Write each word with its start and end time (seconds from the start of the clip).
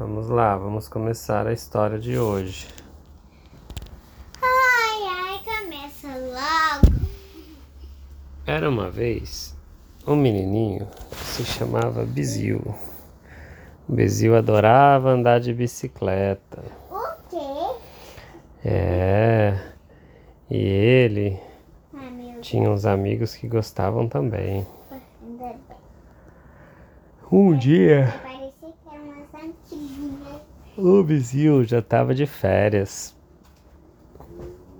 Vamos 0.00 0.30
lá, 0.30 0.56
vamos 0.56 0.88
começar 0.88 1.46
a 1.46 1.52
história 1.52 1.98
de 1.98 2.18
hoje. 2.18 2.66
Ai, 4.40 5.02
ai, 5.06 5.40
começa 5.44 6.08
logo. 6.08 7.06
Era 8.46 8.66
uma 8.70 8.90
vez 8.90 9.54
um 10.06 10.16
menininho 10.16 10.88
que 11.10 11.16
se 11.16 11.44
chamava 11.44 12.06
Bizil. 12.06 12.74
O 13.86 13.92
Bizil 13.92 14.34
adorava 14.34 15.10
andar 15.10 15.38
de 15.38 15.52
bicicleta. 15.52 16.64
O 16.90 17.28
quê? 17.28 17.76
É. 18.64 19.60
E 20.50 20.56
ele 20.56 21.38
tinha 22.40 22.70
uns 22.70 22.86
amigos 22.86 23.34
que 23.34 23.46
gostavam 23.46 24.08
também. 24.08 24.66
Um 27.30 27.54
dia, 27.54 28.12
Parecia 28.22 28.50
que 28.60 28.88
era 28.92 29.02
umas 29.02 29.34
antiguinhas. 29.34 30.42
O 30.80 31.02
Bizil 31.04 31.64
já 31.64 31.78
estava 31.80 32.14
de 32.14 32.26
férias. 32.26 33.16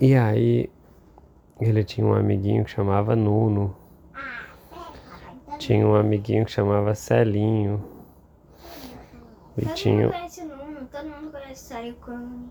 E 0.01 0.15
aí, 0.15 0.71
ele 1.61 1.85
tinha 1.85 2.07
um 2.07 2.15
amiguinho 2.15 2.65
que 2.65 2.71
chamava 2.71 3.15
Nuno. 3.15 3.77
Tinha 5.59 5.87
um 5.87 5.95
amiguinho 5.95 6.45
que 6.47 6.51
chamava 6.51 6.95
Celinho. 6.95 7.85
E 9.59 9.63
Todo 9.63 9.75
tinha, 9.75 10.07
mundo 10.07 10.13
conhece 10.13 10.41
o 10.41 10.49
Nuno, 10.49 10.89
todo 10.91 11.09
mundo 11.09 11.31
conhece 11.33 11.53
o 11.53 11.69
Sário 11.69 11.95
Crone. 11.97 12.49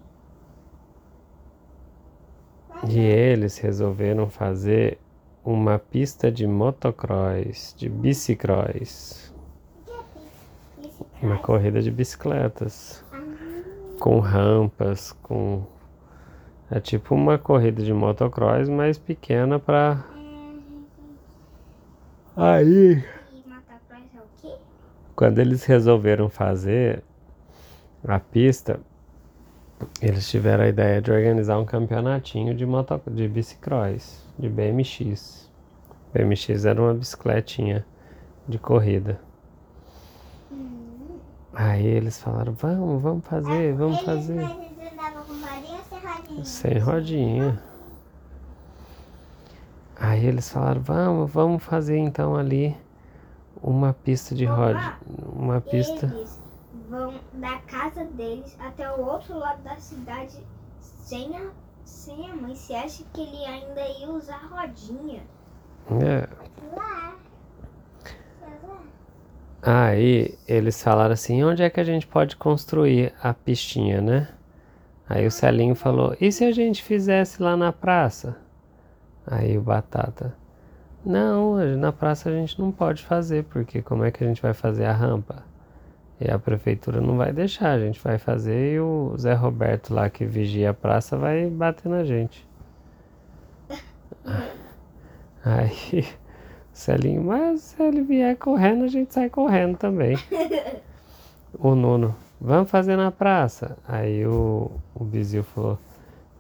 e 2.88 3.00
eles 3.00 3.58
resolveram 3.58 4.30
fazer 4.30 5.00
uma 5.44 5.80
pista 5.80 6.32
de 6.32 6.46
motocross, 6.46 7.74
de 7.76 7.90
bicicross, 7.90 9.34
esse 10.84 11.20
uma 11.22 11.38
corrida 11.40 11.82
de 11.82 11.90
bicicletas, 11.92 13.04
com 14.00 14.20
rampas, 14.20 15.12
com 15.22 15.64
é 16.72 16.80
tipo 16.80 17.16
uma 17.16 17.38
corrida 17.38 17.84
de 17.84 17.94
motocross, 17.94 18.70
mas 18.70 18.98
pequena 18.98 19.60
para 19.60 20.06
aí? 22.36 23.04
Quando 25.16 25.40
eles 25.40 25.66
resolveram 25.66 26.30
fazer 26.30 27.04
a 28.08 28.20
pista, 28.20 28.80
eles 30.02 30.30
tiveram 30.30 30.64
a 30.64 30.70
ideia 30.70 31.02
de 31.02 31.12
organizar 31.12 31.60
um 31.60 31.66
campeonatinho 31.66 32.54
de, 32.56 32.66
moto, 32.66 33.02
de 33.08 33.28
bicicross, 33.28 34.26
de 34.38 34.48
BMX. 34.48 35.50
BMX 36.14 36.66
era 36.66 36.82
uma 36.82 36.94
bicicletinha 36.94 37.86
de 38.48 38.58
corrida. 38.58 39.20
Aí 41.62 41.86
eles 41.86 42.18
falaram, 42.22 42.54
vamos, 42.54 43.02
vamos 43.02 43.26
fazer, 43.26 43.74
vamos 43.74 44.00
fazer. 44.00 44.42
Mas 44.42 44.58
eles 44.58 44.94
andavam 44.94 45.24
com 45.26 45.34
rodinha 45.34 45.78
ou 45.78 45.84
sem 45.84 46.00
rodinha? 46.00 46.46
Sem 46.46 46.78
rodinha. 46.78 47.64
Aí 50.00 50.26
eles 50.26 50.50
falaram, 50.50 50.82
vamos, 50.82 51.30
vamos 51.30 51.62
fazer 51.62 51.98
então 51.98 52.38
ali 52.38 52.78
uma 53.62 53.92
pista 53.92 54.34
de 54.34 54.46
roda. 54.46 54.96
Uma 55.34 55.60
pista. 55.60 56.06
Eles 56.06 56.40
vão 56.90 57.16
da 57.34 57.58
casa 57.58 58.06
deles 58.06 58.56
até 58.58 58.90
o 58.90 59.06
outro 59.06 59.38
lado 59.38 59.62
da 59.62 59.76
cidade 59.76 60.38
sem 60.80 61.36
a, 61.36 61.50
sem 61.84 62.32
a 62.32 62.36
mãe. 62.38 62.56
Você 62.56 62.74
acha 62.74 63.04
que 63.14 63.20
ele 63.20 63.46
ainda 63.46 63.86
ia 64.00 64.10
usar 64.10 64.48
rodinha? 64.50 65.24
É. 65.92 66.26
Lá. 66.74 67.16
Aí 69.62 70.38
eles 70.48 70.82
falaram 70.82 71.14
assim, 71.14 71.44
onde 71.44 71.64
é 71.64 71.70
que 71.70 71.80
a 71.80 71.84
gente 71.84 72.08
pode 72.08 72.36
construir 72.38 73.14
a 73.22 73.34
pistinha, 73.34 74.02
né? 74.02 74.30
Aí 75.08 75.26
o 75.26 75.32
Celinho 75.32 75.76
falou, 75.76 76.16
e 76.22 76.32
se 76.32 76.46
a 76.46 76.52
gente 76.52 76.84
fizesse 76.84 77.42
lá 77.42 77.58
na 77.58 77.74
praça? 77.74 78.38
Aí 79.28 79.58
o 79.58 79.62
Batata, 79.62 80.36
não, 81.06 81.56
na 81.78 81.92
praça 81.92 82.30
a 82.30 82.32
gente 82.32 82.60
não 82.60 82.72
pode 82.72 83.04
fazer, 83.04 83.44
porque 83.46 83.82
como 83.82 84.04
é 84.04 84.12
que 84.12 84.24
a 84.24 84.28
gente 84.28 84.42
vai 84.42 84.54
fazer 84.54 84.86
a 84.86 84.94
rampa? 84.94 85.44
E 86.22 86.30
a 86.30 86.38
prefeitura 86.38 87.00
não 87.02 87.18
vai 87.18 87.32
deixar, 87.32 87.72
a 87.72 87.80
gente 87.80 88.00
vai 88.02 88.18
fazer 88.18 88.74
e 88.76 88.80
o 88.80 89.16
Zé 89.18 89.34
Roberto 89.34 89.94
lá 89.94 90.10
que 90.10 90.26
vigia 90.26 90.72
a 90.72 90.74
praça 90.74 91.18
vai 91.18 91.50
bater 91.50 91.90
na 91.90 92.04
gente. 92.04 92.48
Aí 95.44 96.06
Celinho, 96.80 97.24
mas 97.24 97.62
se 97.62 97.84
ele 97.84 98.02
vier 98.02 98.38
correndo, 98.38 98.86
a 98.86 98.88
gente 98.88 99.14
sai 99.14 99.30
correndo 99.30 99.78
também. 99.78 100.18
o 101.60 101.76
Nuno, 101.76 102.16
vamos 102.40 102.72
fazer 102.72 102.96
na 102.96 103.12
praça. 103.12 103.78
Aí 103.88 104.26
o, 104.26 104.72
o 104.96 105.04
Bizil 105.04 105.44
falou, 105.44 105.78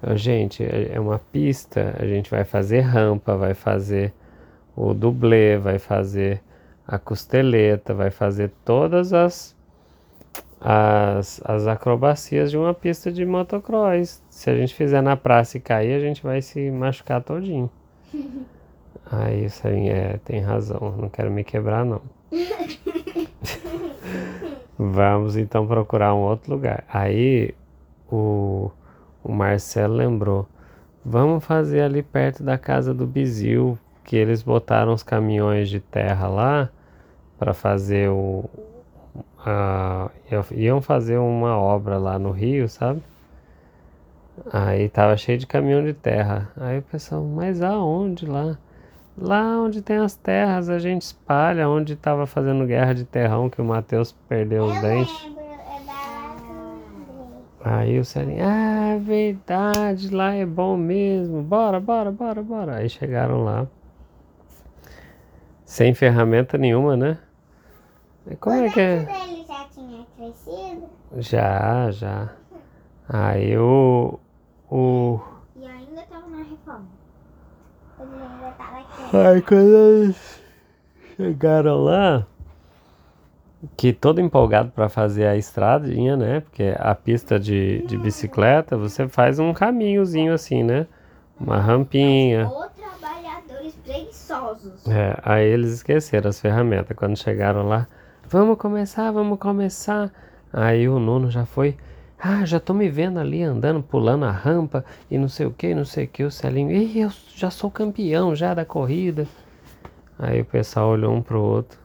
"Ô, 0.01 0.15
gente, 0.15 0.63
é 0.63 0.93
é 0.93 0.99
uma 0.99 1.19
pista, 1.19 1.93
a 1.99 2.05
gente 2.05 2.31
vai 2.31 2.45
fazer 2.45 2.79
rampa, 2.79 3.35
vai 3.35 3.53
fazer 3.53 4.13
o 4.75 4.93
dublê, 4.93 5.57
vai 5.57 5.77
fazer 5.77 6.41
a 6.87 6.97
costeleta, 6.97 7.93
vai 7.93 8.09
fazer 8.09 8.51
todas 8.63 9.11
as, 9.11 9.55
as, 10.61 11.41
as 11.43 11.67
acrobacias 11.67 12.49
de 12.49 12.57
uma 12.57 12.73
pista 12.73 13.11
de 13.11 13.25
motocross. 13.25 14.23
Se 14.29 14.49
a 14.49 14.55
gente 14.55 14.73
fizer 14.73 15.01
na 15.01 15.17
praça 15.17 15.57
e 15.57 15.59
cair, 15.59 15.93
a 15.93 15.99
gente 15.99 16.23
vai 16.23 16.41
se 16.41 16.71
machucar 16.71 17.21
todinho. 17.21 17.69
Aí 19.11 19.45
o 19.45 19.49
Celinho, 19.49 19.91
é, 19.91 20.17
tem 20.23 20.39
razão, 20.39 20.93
não 20.97 21.09
quero 21.09 21.31
me 21.31 21.43
quebrar 21.43 21.85
não. 21.85 22.01
Vamos 24.77 25.35
então 25.35 25.67
procurar 25.67 26.13
um 26.13 26.19
outro 26.19 26.51
lugar. 26.53 26.83
Aí 26.91 27.53
o, 28.11 28.71
o 29.23 29.31
Marcelo 29.31 29.95
lembrou, 29.95 30.47
vamos 31.03 31.43
fazer 31.43 31.81
ali 31.81 32.01
perto 32.01 32.43
da 32.43 32.57
casa 32.57 32.93
do 32.93 33.05
Bizil, 33.05 33.77
que 34.05 34.15
eles 34.15 34.41
botaram 34.41 34.93
os 34.93 35.03
caminhões 35.03 35.69
de 35.69 35.79
terra 35.79 36.27
lá 36.27 36.69
para 37.37 37.53
fazer 37.53 38.09
o. 38.09 38.45
a- 39.45 40.09
iam 40.51 40.81
fazer 40.81 41.17
uma 41.17 41.57
obra 41.57 41.97
lá 41.97 42.17
no 42.17 42.31
Rio, 42.31 42.67
sabe? 42.69 43.01
Aí 44.51 44.87
tava 44.89 45.17
cheio 45.17 45.37
de 45.37 45.45
caminhão 45.47 45.83
de 45.83 45.93
terra. 45.93 46.49
Aí 46.57 46.79
o 46.79 46.83
pessoal, 46.83 47.23
mas 47.23 47.61
aonde 47.61 48.25
lá? 48.25 48.57
Lá 49.21 49.57
onde 49.59 49.81
tem 49.81 49.97
as 49.97 50.15
terras, 50.15 50.69
a 50.69 50.79
gente 50.79 51.01
espalha, 51.01 51.67
onde 51.67 51.95
tava 51.95 52.25
fazendo 52.25 52.65
guerra 52.65 52.93
de 52.93 53.03
terrão 53.03 53.49
que 53.49 53.61
o 53.61 53.65
Matheus 53.65 54.13
perdeu 54.29 54.63
os 54.65 54.75
Eu 54.77 54.81
dentes. 54.81 55.23
lembro, 55.25 55.41
é 55.43 55.79
da 55.85 57.71
Aí 57.75 57.99
o 57.99 58.05
Celinho, 58.05 58.45
ah, 58.47 58.93
é 58.95 58.99
verdade, 58.99 60.15
lá 60.15 60.33
é 60.33 60.45
bom 60.45 60.77
mesmo, 60.77 61.41
bora, 61.41 61.79
bora, 61.81 62.09
bora, 62.11 62.41
bora. 62.41 62.75
Aí 62.77 62.89
chegaram 62.89 63.43
lá, 63.43 63.67
sem 65.65 65.93
ferramenta 65.93 66.57
nenhuma, 66.57 66.95
né? 66.95 67.17
E 68.25 68.35
como 68.37 68.55
é 68.55 68.69
que 68.69 68.79
é? 68.79 68.99
dele 68.99 69.43
já 69.45 69.65
tinha 69.73 70.05
crescido? 70.15 70.87
Já, 71.17 71.91
já. 71.91 72.29
Aí 73.09 73.57
o. 73.57 74.17
O. 74.71 75.19
E 75.55 75.65
ainda 75.65 76.03
tava 76.03 76.27
na 76.29 76.43
reforma. 76.43 76.85
Ele 77.99 78.09
ainda 78.13 78.51
tava 78.57 78.83
crescendo. 78.83 78.98
Aí 79.11 79.41
quando 79.41 79.75
eles 79.75 80.41
chegaram 81.17 81.83
lá, 81.83 82.27
que 83.75 83.91
todo 83.91 84.21
empolgado 84.21 84.71
para 84.71 84.87
fazer 84.87 85.25
a 85.25 85.35
estradinha, 85.35 86.15
né? 86.15 86.41
Porque 86.41 86.75
a 86.77 86.93
pista 86.93 87.39
de, 87.39 87.81
de 87.87 87.97
bicicleta, 87.97 88.77
você 88.77 89.07
faz 89.07 89.39
um 89.39 89.51
caminhozinho 89.51 90.33
assim, 90.33 90.63
né? 90.63 90.85
Uma 91.39 91.59
rampinha. 91.59 92.47
Ou 92.47 92.67
trabalhadores 92.69 93.73
preguiçosos. 93.83 94.87
É, 94.87 95.17
aí 95.23 95.47
eles 95.47 95.73
esqueceram 95.73 96.29
as 96.29 96.39
ferramentas. 96.39 96.95
Quando 96.95 97.17
chegaram 97.17 97.67
lá, 97.67 97.87
vamos 98.27 98.57
começar, 98.59 99.11
vamos 99.11 99.39
começar. 99.39 100.11
Aí 100.53 100.87
o 100.87 100.99
Nuno 100.99 101.31
já 101.31 101.45
foi. 101.45 101.75
Ah, 102.21 102.45
já 102.45 102.59
tô 102.59 102.73
me 102.73 102.89
vendo 102.89 103.17
ali 103.17 103.41
andando, 103.41 103.81
pulando 103.81 104.25
a 104.25 104.31
rampa 104.31 104.83
e 105.09 105.17
não 105.17 105.29
sei 105.29 105.45
o 105.45 105.51
que, 105.51 105.73
não 105.73 105.85
sei 105.85 106.03
o 106.03 106.07
que. 106.09 106.23
O 106.23 106.29
Celinho, 106.29 106.69
Ih, 106.69 106.99
eu 106.99 107.09
já 107.33 107.49
sou 107.49 107.71
campeão 107.71 108.35
já 108.35 108.53
da 108.53 108.65
corrida. 108.65 109.25
Aí 110.17 110.41
o 110.41 110.45
pessoal 110.45 110.89
olhou 110.89 111.13
um 111.15 111.21
pro 111.21 111.41
outro. 111.41 111.79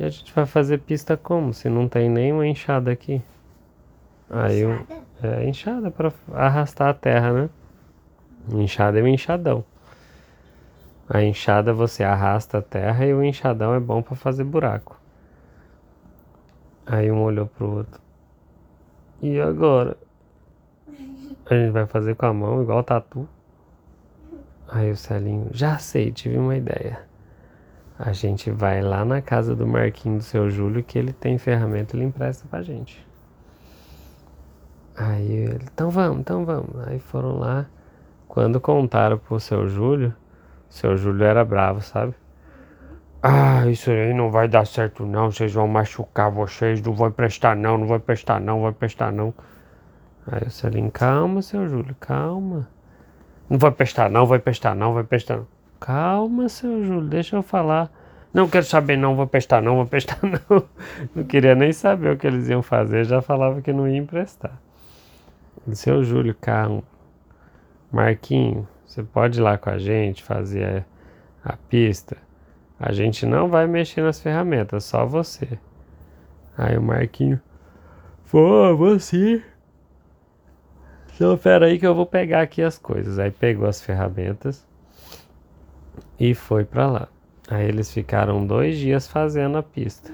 E 0.00 0.04
a 0.04 0.10
gente 0.10 0.32
vai 0.32 0.46
fazer 0.46 0.78
pista 0.78 1.16
como? 1.16 1.54
Se 1.54 1.68
não 1.68 1.88
tem 1.88 2.10
nenhuma 2.10 2.44
enxada 2.44 2.90
aqui. 2.90 3.22
Aí 4.28 4.62
é 5.22 5.48
enxada 5.48 5.92
para 5.92 6.12
arrastar 6.32 6.88
a 6.88 6.94
terra, 6.94 7.32
né? 7.32 7.50
Enxada 8.52 8.98
é 8.98 9.02
um 9.02 9.06
enxadão. 9.06 9.64
A 11.08 11.22
enxada 11.22 11.72
você 11.72 12.02
arrasta 12.02 12.58
a 12.58 12.62
terra 12.62 13.06
e 13.06 13.14
o 13.14 13.22
enxadão 13.22 13.74
é 13.74 13.78
bom 13.78 14.02
para 14.02 14.16
fazer 14.16 14.42
buraco. 14.42 15.00
Aí 16.84 17.12
um 17.12 17.22
olhou 17.22 17.46
pro 17.46 17.76
outro. 17.76 18.01
E 19.22 19.40
agora? 19.40 19.96
A 21.48 21.54
gente 21.54 21.70
vai 21.70 21.86
fazer 21.86 22.16
com 22.16 22.26
a 22.26 22.32
mão, 22.32 22.60
igual 22.60 22.82
tatu. 22.82 23.28
Aí 24.68 24.90
o 24.90 24.96
Celinho, 24.96 25.48
já 25.52 25.78
sei, 25.78 26.10
tive 26.10 26.36
uma 26.36 26.56
ideia. 26.56 27.06
A 27.98 28.12
gente 28.12 28.50
vai 28.50 28.82
lá 28.82 29.04
na 29.04 29.22
casa 29.22 29.54
do 29.54 29.64
Marquinho 29.64 30.18
do 30.18 30.24
seu 30.24 30.50
Júlio 30.50 30.82
que 30.82 30.98
ele 30.98 31.12
tem 31.12 31.38
ferramenta, 31.38 31.94
ele 31.94 32.04
empresta 32.04 32.48
pra 32.50 32.62
gente. 32.62 33.06
Aí 34.96 35.30
ele, 35.30 35.64
então 35.72 35.88
vamos, 35.88 36.18
então 36.18 36.44
vamos. 36.44 36.76
Aí 36.88 36.98
foram 36.98 37.38
lá. 37.38 37.66
Quando 38.26 38.60
contaram 38.60 39.18
pro 39.18 39.38
seu 39.38 39.68
Júlio, 39.68 40.14
o 40.68 40.72
seu 40.72 40.96
Júlio 40.96 41.24
era 41.24 41.44
bravo, 41.44 41.80
sabe? 41.80 42.14
Ah, 43.24 43.66
isso 43.68 43.88
aí 43.88 44.12
não 44.12 44.32
vai 44.32 44.48
dar 44.48 44.66
certo 44.66 45.06
não, 45.06 45.30
vocês 45.30 45.52
vão 45.52 45.68
machucar 45.68 46.28
vocês, 46.28 46.82
não 46.82 46.92
vai 46.92 47.08
prestar 47.08 47.54
não, 47.54 47.78
não 47.78 47.86
vai 47.86 48.00
prestar 48.00 48.40
não, 48.40 48.62
vai 48.62 48.72
prestar 48.72 49.12
não. 49.12 49.32
Aí 50.26 50.42
o 50.44 50.50
Celim, 50.50 50.90
calma, 50.90 51.40
seu 51.40 51.68
Júlio, 51.68 51.94
calma. 52.00 52.68
Não 53.48 53.58
vai 53.58 53.70
prestar 53.70 54.10
não, 54.10 54.26
vai 54.26 54.40
prestar 54.40 54.74
não, 54.74 54.92
vai 54.92 55.04
prestar 55.04 55.36
não. 55.36 55.46
Calma, 55.78 56.48
seu 56.48 56.84
Júlio, 56.84 57.08
deixa 57.08 57.36
eu 57.36 57.44
falar. 57.44 57.92
Não 58.34 58.48
quero 58.48 58.64
saber 58.64 58.96
não, 58.96 59.14
vou 59.14 59.26
prestar 59.28 59.62
não, 59.62 59.76
vou 59.76 59.86
prestar 59.86 60.18
não. 60.22 60.64
Não 61.14 61.22
queria 61.22 61.54
nem 61.54 61.72
saber 61.72 62.14
o 62.14 62.16
que 62.16 62.26
eles 62.26 62.48
iam 62.48 62.62
fazer, 62.62 63.04
já 63.04 63.22
falava 63.22 63.62
que 63.62 63.72
não 63.72 63.86
ia 63.86 63.98
emprestar. 63.98 64.60
Seu 65.72 66.02
Júlio, 66.02 66.34
calma. 66.40 66.82
Marquinho, 67.92 68.66
você 68.84 69.02
pode 69.02 69.38
ir 69.38 69.42
lá 69.42 69.56
com 69.58 69.70
a 69.70 69.78
gente 69.78 70.24
fazer 70.24 70.84
a 71.44 71.56
pista? 71.56 72.16
A 72.84 72.90
gente 72.90 73.24
não 73.24 73.48
vai 73.48 73.64
mexer 73.68 74.02
nas 74.02 74.20
ferramentas, 74.20 74.82
só 74.82 75.06
você. 75.06 75.56
Aí 76.58 76.76
o 76.76 76.82
Marquinho, 76.82 77.40
pô, 78.28 78.76
você. 78.76 79.40
Então, 81.14 81.38
pera 81.38 81.66
aí 81.66 81.78
que 81.78 81.86
eu 81.86 81.94
vou 81.94 82.06
pegar 82.06 82.42
aqui 82.42 82.60
as 82.60 82.78
coisas. 82.78 83.20
Aí 83.20 83.30
pegou 83.30 83.68
as 83.68 83.80
ferramentas 83.80 84.66
e 86.18 86.34
foi 86.34 86.64
para 86.64 86.90
lá. 86.90 87.08
Aí 87.48 87.68
eles 87.68 87.92
ficaram 87.92 88.44
dois 88.44 88.76
dias 88.76 89.06
fazendo 89.06 89.58
a 89.58 89.62
pista. 89.62 90.12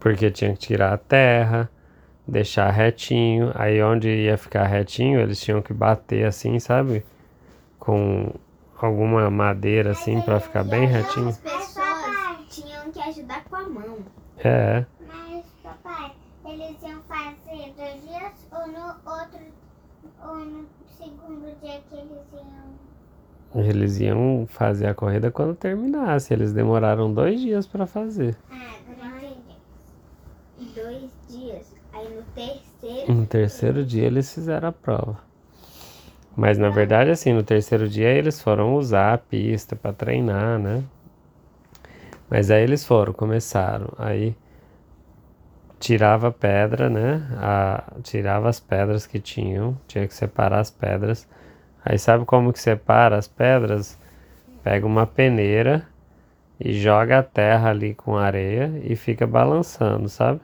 Porque 0.00 0.30
tinha 0.30 0.54
que 0.54 0.58
tirar 0.58 0.94
a 0.94 0.96
terra, 0.96 1.68
deixar 2.26 2.70
retinho. 2.70 3.52
Aí 3.54 3.82
onde 3.82 4.08
ia 4.08 4.38
ficar 4.38 4.64
retinho, 4.64 5.20
eles 5.20 5.38
tinham 5.38 5.60
que 5.60 5.74
bater 5.74 6.24
assim, 6.24 6.58
sabe? 6.58 7.04
Com 7.78 8.32
alguma 8.86 9.30
madeira 9.30 9.92
assim 9.92 10.20
para 10.20 10.40
ficar 10.40 10.64
bem 10.64 10.86
retinho. 10.86 11.28
As 11.28 11.38
pessoas 11.38 12.46
tinham 12.48 12.90
que 12.90 13.00
ajudar 13.00 13.44
com 13.44 13.56
a 13.56 13.68
mão. 13.68 13.98
É. 14.38 14.84
Mas, 15.06 15.44
papai, 15.62 16.12
eles 16.44 16.76
iam 16.82 17.00
fazer 17.02 17.74
dois 17.76 18.02
dias 18.02 18.48
ou 18.52 18.66
no 18.68 18.86
outro, 19.04 19.40
ou 20.24 20.36
no 20.36 20.66
segundo 20.86 21.60
dia 21.60 21.80
que 21.88 21.94
eles 21.94 22.26
iam. 22.32 22.68
Eles 23.54 23.98
iam 24.00 24.46
fazer 24.48 24.86
a 24.88 24.94
corrida 24.94 25.30
quando 25.30 25.54
terminasse. 25.54 26.32
Eles 26.34 26.52
demoraram 26.52 27.12
dois 27.12 27.40
dias 27.40 27.66
para 27.66 27.86
fazer. 27.86 28.36
Ah, 28.50 28.76
agora 28.90 29.24
entendi. 29.24 30.74
Dois 30.74 31.10
dias. 31.28 31.74
Aí 31.92 32.14
no 32.14 32.22
terceiro. 32.34 33.12
No 33.12 33.26
terceiro 33.26 33.84
dia 33.84 34.04
eles 34.04 34.32
fizeram 34.32 34.68
a 34.68 34.72
prova. 34.72 35.27
Mas 36.38 36.56
na 36.56 36.68
verdade, 36.68 37.10
assim, 37.10 37.32
no 37.32 37.42
terceiro 37.42 37.88
dia 37.88 38.10
eles 38.10 38.40
foram 38.40 38.76
usar 38.76 39.12
a 39.12 39.18
pista 39.18 39.74
para 39.74 39.92
treinar, 39.92 40.56
né? 40.56 40.84
Mas 42.30 42.48
aí 42.48 42.62
eles 42.62 42.86
foram, 42.86 43.12
começaram. 43.12 43.92
Aí 43.98 44.36
tirava 45.80 46.28
a 46.28 46.30
pedra, 46.30 46.88
né? 46.88 47.26
A, 47.38 47.92
tirava 48.04 48.48
as 48.48 48.60
pedras 48.60 49.04
que 49.04 49.18
tinham, 49.18 49.76
tinha 49.88 50.06
que 50.06 50.14
separar 50.14 50.60
as 50.60 50.70
pedras. 50.70 51.26
Aí 51.84 51.98
sabe 51.98 52.24
como 52.24 52.52
que 52.52 52.60
separa 52.60 53.16
as 53.18 53.26
pedras? 53.26 53.98
Pega 54.62 54.86
uma 54.86 55.08
peneira 55.08 55.88
e 56.60 56.72
joga 56.72 57.18
a 57.18 57.22
terra 57.24 57.70
ali 57.70 57.96
com 57.96 58.16
areia 58.16 58.80
e 58.84 58.94
fica 58.94 59.26
balançando, 59.26 60.08
sabe? 60.08 60.40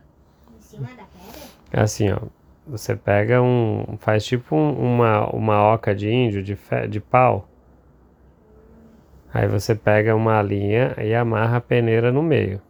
Em 0.58 0.61
cima 0.61 0.88
da 0.88 1.05
pedra? 1.05 1.85
Assim, 1.85 2.11
ó. 2.11 2.19
Você 2.66 2.94
pega 2.94 3.40
um. 3.43 3.96
Faz 3.99 4.25
tipo 4.25 4.55
um- 4.55 4.72
uma, 4.96 5.26
uma 5.34 5.62
oca 5.72 5.94
de 5.94 6.11
índio 6.11 6.43
de, 6.43 6.55
fe, 6.55 6.87
de 6.88 7.00
pau. 7.00 7.49
Aí 9.34 9.46
você 9.46 9.75
pega 9.75 10.14
uma 10.16 10.40
linha 10.40 10.94
e 10.99 11.14
amarra 11.14 11.58
a 11.58 11.61
peneira 11.61 12.11
no 12.11 12.22
meio. 12.22 12.62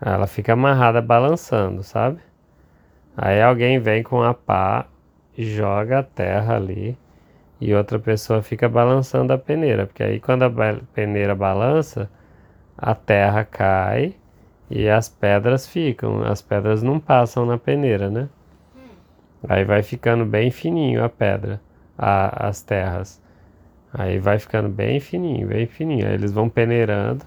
Ela 0.00 0.26
fica 0.26 0.52
amarrada 0.54 1.00
balançando, 1.00 1.82
sabe? 1.82 2.18
Aí 3.16 3.42
alguém 3.42 3.78
vem 3.80 4.02
com 4.02 4.22
a 4.22 4.34
pá 4.34 4.86
joga 5.38 6.00
a 6.00 6.02
terra 6.02 6.56
ali. 6.56 6.98
E 7.60 7.74
outra 7.74 7.98
pessoa 7.98 8.42
fica 8.42 8.68
balançando 8.68 9.32
a 9.32 9.38
peneira. 9.38 9.86
Porque 9.86 10.02
aí 10.04 10.20
quando 10.20 10.44
a 10.44 10.50
peneira 10.94 11.34
balança, 11.34 12.10
a 12.78 12.94
terra 12.94 13.44
cai 13.44 14.14
e 14.70 14.88
as 14.88 15.08
pedras 15.08 15.68
ficam. 15.68 16.22
As 16.24 16.42
pedras 16.42 16.82
não 16.82 17.00
passam 17.00 17.46
na 17.46 17.58
peneira, 17.58 18.10
né? 18.10 18.28
Aí 19.48 19.64
vai 19.64 19.82
ficando 19.82 20.24
bem 20.24 20.50
fininho 20.50 21.04
a 21.04 21.08
pedra, 21.08 21.60
a- 21.98 22.48
as 22.48 22.62
terras. 22.62 23.20
Aí 23.92 24.18
vai 24.18 24.38
ficando 24.38 24.68
bem 24.68 25.00
fininho, 25.00 25.48
bem 25.48 25.66
fininho. 25.66 26.06
Aí 26.06 26.14
eles 26.14 26.32
vão 26.32 26.48
peneirando, 26.48 27.26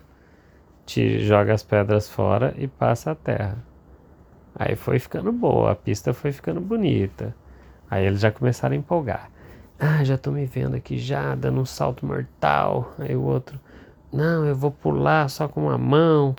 te 0.85 1.19
joga 1.25 1.53
as 1.53 1.63
pedras 1.63 2.09
fora 2.09 2.53
e 2.57 2.67
passa 2.67 3.11
a 3.11 3.15
terra. 3.15 3.57
Aí 4.55 4.75
foi 4.75 4.99
ficando 4.99 5.31
boa, 5.31 5.71
a 5.71 5.75
pista 5.75 6.13
foi 6.13 6.31
ficando 6.31 6.61
bonita. 6.61 7.35
Aí 7.89 8.05
eles 8.05 8.19
já 8.21 8.31
começaram 8.31 8.75
a 8.75 8.77
empolgar. 8.77 9.29
Ah, 9.79 10.03
já 10.03 10.17
tô 10.17 10.31
me 10.31 10.45
vendo 10.45 10.75
aqui 10.75 10.97
já, 10.97 11.35
dando 11.35 11.61
um 11.61 11.65
salto 11.65 12.05
mortal. 12.05 12.93
Aí 12.99 13.15
o 13.15 13.23
outro, 13.23 13.59
não, 14.11 14.45
eu 14.45 14.55
vou 14.55 14.71
pular 14.71 15.29
só 15.29 15.47
com 15.47 15.63
uma 15.63 15.77
mão. 15.77 16.35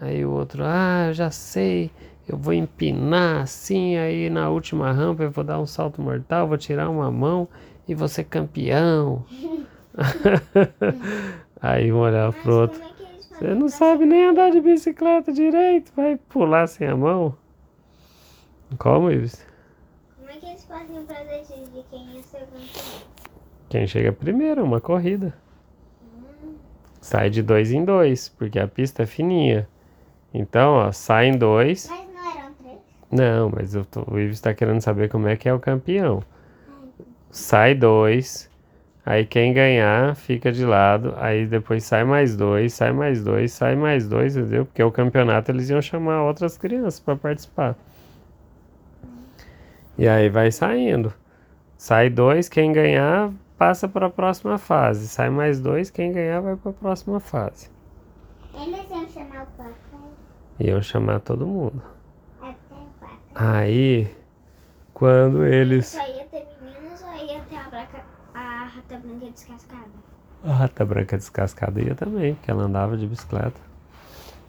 Aí 0.00 0.24
o 0.24 0.30
outro, 0.30 0.64
ah, 0.64 1.10
já 1.12 1.30
sei, 1.30 1.90
eu 2.28 2.36
vou 2.36 2.52
empinar 2.52 3.42
assim, 3.42 3.96
aí 3.96 4.28
na 4.28 4.50
última 4.50 4.92
rampa 4.92 5.22
eu 5.22 5.30
vou 5.30 5.44
dar 5.44 5.58
um 5.58 5.66
salto 5.66 6.02
mortal, 6.02 6.46
vou 6.46 6.58
tirar 6.58 6.90
uma 6.90 7.10
mão 7.10 7.48
e 7.86 7.94
vou 7.94 8.08
ser 8.08 8.24
campeão. 8.24 9.24
aí 11.60 11.92
um 11.92 11.98
olhava 11.98 12.32
pro 12.32 12.60
outro, 12.60 12.80
é 12.82 12.98
você 13.38 13.54
não 13.54 13.68
sabe 13.68 14.04
nem 14.04 14.26
andar 14.26 14.50
de 14.50 14.60
bicicleta 14.60 15.32
direito, 15.32 15.92
vai 15.94 16.16
pular 16.16 16.66
sem 16.66 16.88
a 16.88 16.96
mão? 16.96 17.36
Como 18.76 19.10
isso? 19.10 19.46
Como 20.16 20.28
é 20.28 20.34
que 20.34 20.46
eles 20.46 20.64
fazem 20.64 21.04
pra 21.04 21.22
decidir 21.22 21.84
quem 21.88 22.22
ser 22.22 22.38
o 22.38 22.46
campeão? 22.46 23.08
Quem 23.68 23.86
chega 23.86 24.12
primeiro, 24.12 24.64
uma 24.64 24.80
corrida. 24.80 25.34
Sai 27.00 27.30
de 27.30 27.42
dois 27.42 27.70
em 27.70 27.84
dois, 27.84 28.28
porque 28.28 28.58
a 28.58 28.66
pista 28.66 29.04
é 29.04 29.06
fininha. 29.06 29.68
Então, 30.34 30.74
ó, 30.74 30.92
saem 30.92 31.38
dois. 31.38 31.88
Mas 31.88 32.07
não 33.10 33.50
mas 33.50 33.72
tô- 33.90 34.04
o 34.10 34.18
Ives 34.18 34.36
está 34.36 34.52
querendo 34.54 34.80
saber 34.80 35.08
como 35.08 35.28
é 35.28 35.36
que 35.36 35.48
é 35.48 35.52
o 35.52 35.58
campeão. 35.60 36.22
Sai 37.30 37.74
dois, 37.74 38.50
aí 39.04 39.24
quem 39.26 39.52
ganhar 39.52 40.14
fica 40.16 40.50
de 40.50 40.64
lado, 40.64 41.14
aí 41.18 41.46
depois 41.46 41.84
sai 41.84 42.04
mais 42.04 42.36
dois, 42.36 42.72
sai 42.72 42.92
mais 42.92 43.22
dois, 43.22 43.52
sai 43.52 43.76
mais 43.76 44.08
dois, 44.08 44.36
entendeu? 44.36 44.64
Porque 44.66 44.82
o 44.82 44.90
campeonato 44.90 45.50
eles 45.50 45.68
iam 45.70 45.80
chamar 45.82 46.22
outras 46.22 46.56
crianças 46.56 47.00
para 47.00 47.16
participar. 47.16 47.76
E 49.96 50.06
aí 50.06 50.28
vai 50.28 50.50
saindo. 50.50 51.12
Sai 51.76 52.08
dois, 52.08 52.48
quem 52.48 52.72
ganhar 52.72 53.32
passa 53.56 53.88
para 53.88 54.06
a 54.06 54.10
próxima 54.10 54.56
fase. 54.58 55.08
Sai 55.08 55.28
mais 55.30 55.60
dois, 55.60 55.90
quem 55.90 56.12
ganhar 56.12 56.40
vai 56.40 56.56
para 56.56 56.70
a 56.70 56.74
próxima 56.74 57.20
fase. 57.20 57.68
Eles 58.54 58.90
iam 58.90 59.08
chamar 59.08 59.42
o 59.42 59.46
papai. 59.56 59.72
Iam 60.60 60.82
chamar 60.82 61.20
todo 61.20 61.46
mundo. 61.46 61.82
Aí, 63.40 64.12
quando 64.92 65.44
eles 65.44 65.86
Só 65.86 66.00
ia 66.00 66.24
ter 66.24 66.44
meninas 66.60 67.00
ou 67.02 67.14
ia 67.14 67.40
ter 67.42 67.54
a, 67.54 67.68
braca, 67.70 68.04
a 68.34 68.64
rata 68.64 68.98
branca 68.98 69.30
descascada? 69.30 69.90
A 70.44 70.52
rata 70.52 70.84
branca 70.84 71.16
descascada 71.16 71.80
ia 71.80 71.94
também, 71.94 72.34
porque 72.34 72.50
ela 72.50 72.64
andava 72.64 72.96
de 72.96 73.06
bicicleta. 73.06 73.60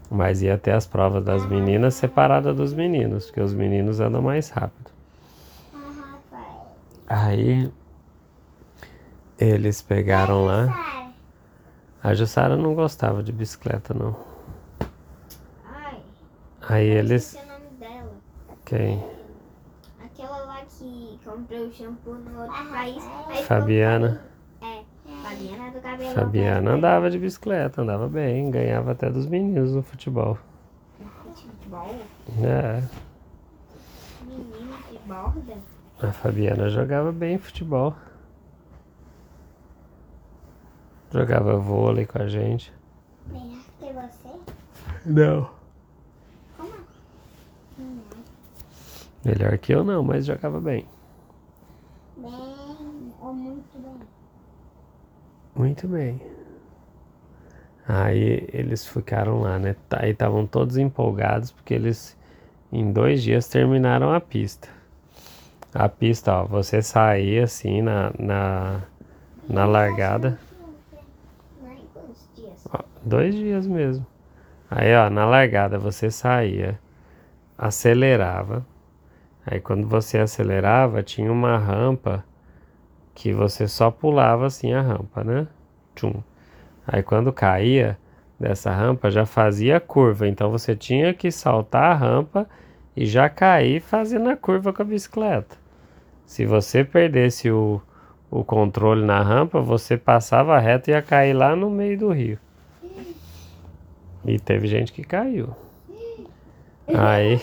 Mas 0.10 0.42
ia 0.42 0.58
ter 0.58 0.72
as 0.72 0.88
provas 0.88 1.24
das 1.24 1.46
meninas 1.46 1.94
separadas 1.94 2.56
dos 2.56 2.74
meninos, 2.74 3.28
porque 3.28 3.42
os 3.42 3.54
meninos 3.54 4.00
andam 4.00 4.24
mais 4.24 4.50
rápido. 4.50 4.90
Ah, 5.72 6.18
pai. 6.32 6.48
Aí 7.08 7.72
eles 9.38 9.84
pegaram 9.84 10.46
lá. 10.46 10.66
Sara, 10.66 11.12
A 12.02 12.14
Jussara 12.16 12.58
não 12.58 12.74
gostava 12.74 13.22
de 13.22 13.32
bicicleta, 13.32 13.94
não. 13.94 14.16
Ai, 15.64 16.02
Aí 16.68 16.88
eles. 16.88 17.38
Quem? 18.70 19.04
Aquela 20.04 20.38
lá 20.46 20.62
que 20.66 21.20
comprou 21.26 21.68
o 21.68 21.72
shampoo 21.74 22.14
no 22.14 22.42
outro 22.44 22.70
país. 22.70 23.04
Fabiana. 23.48 24.22
É, 24.62 24.84
Fabiana 25.24 25.72
do 25.72 25.82
cabelo. 25.82 26.14
Fabiana 26.14 26.72
andava 26.74 27.10
de 27.10 27.18
bicicleta, 27.18 27.82
andava 27.82 28.08
bem, 28.08 28.52
ganhava 28.52 28.92
até 28.92 29.10
dos 29.10 29.26
meninos 29.26 29.74
no 29.74 29.82
futebol. 29.82 30.38
Futebol? 31.34 31.96
É, 32.44 32.84
Menino 34.24 34.78
de 34.92 35.00
borda? 35.08 35.58
a 36.02 36.12
Fabiana 36.12 36.70
jogava 36.70 37.12
bem 37.12 37.40
futebol. 37.40 37.96
Jogava 41.12 41.58
vôlei 41.58 42.06
com 42.06 42.22
a 42.22 42.28
gente. 42.28 42.72
melhor 43.32 43.58
que 43.80 43.86
você? 43.94 44.40
Não. 45.08 45.50
Como? 46.56 46.74
Melhor 49.24 49.58
que 49.58 49.74
eu 49.74 49.84
não, 49.84 50.04
mas 50.04 50.26
jogava 50.26 50.62
bem. 50.62 50.86
Bem 52.18 53.14
ou 53.22 53.34
muito 53.34 53.78
bem? 53.78 54.00
Muito 55.56 55.88
bem. 55.88 56.22
Aí 57.88 58.48
eles 58.54 58.86
ficaram 58.86 59.42
lá, 59.42 59.58
né? 59.58 59.76
Aí 59.92 60.12
estavam 60.12 60.46
todos 60.46 60.78
empolgados 60.78 61.52
porque 61.52 61.74
eles 61.74 62.18
em 62.72 62.92
dois 62.92 63.24
dias 63.24 63.48
terminaram 63.48 64.14
a 64.14 64.22
pista. 64.22 64.70
A 65.74 65.90
pista, 65.90 66.34
ó, 66.34 66.46
você 66.46 66.82
saía 66.82 67.44
assim 67.44 67.82
na, 67.82 68.12
na, 68.18 68.82
na 69.48 69.66
largada. 69.66 70.40
Ó, 72.72 72.80
dois 73.04 73.36
dias 73.36 73.68
mesmo. 73.68 74.06
Aí, 74.70 74.96
ó, 74.96 75.10
na 75.10 75.26
largada 75.26 75.80
você 75.80 76.12
saía, 76.12 76.80
acelerava. 77.58 78.66
Aí 79.46 79.60
quando 79.60 79.88
você 79.88 80.18
acelerava, 80.18 81.02
tinha 81.02 81.32
uma 81.32 81.58
rampa 81.58 82.24
que 83.14 83.34
você 83.34 83.68
só 83.68 83.92
pulava 83.92 84.46
assim 84.46 84.74
a 84.74 84.82
rampa, 84.82 85.24
né? 85.24 85.48
Tchum. 85.96 86.22
Aí 86.88 87.04
quando 87.04 87.34
caía 87.34 87.98
dessa 88.40 88.72
rampa 88.72 89.12
já 89.12 89.26
fazia 89.26 89.80
curva, 89.80 90.28
então 90.28 90.50
você 90.50 90.76
tinha 90.76 91.14
que 91.14 91.32
saltar 91.32 91.92
a 91.92 91.94
rampa 91.94 92.48
e 92.96 93.06
já 93.06 93.30
cair 93.30 93.82
fazendo 93.82 94.30
a 94.30 94.36
curva 94.36 94.72
com 94.72 94.82
a 94.82 94.86
bicicleta. 94.86 95.58
Se 96.26 96.46
você 96.46 96.84
perdesse 96.84 97.50
o, 97.50 97.82
o 98.30 98.44
controle 98.44 99.06
na 99.06 99.22
rampa, 99.22 99.60
você 99.62 99.98
passava 99.98 100.60
reto 100.60 100.90
e 100.90 100.94
ia 100.94 101.02
cair 101.02 101.34
lá 101.34 101.56
no 101.56 101.70
meio 101.70 101.98
do 101.98 102.10
rio. 102.12 102.40
E 104.26 104.38
teve 104.38 104.68
gente 104.68 104.92
que 104.92 105.04
caiu. 105.04 105.50
Aí, 106.88 107.42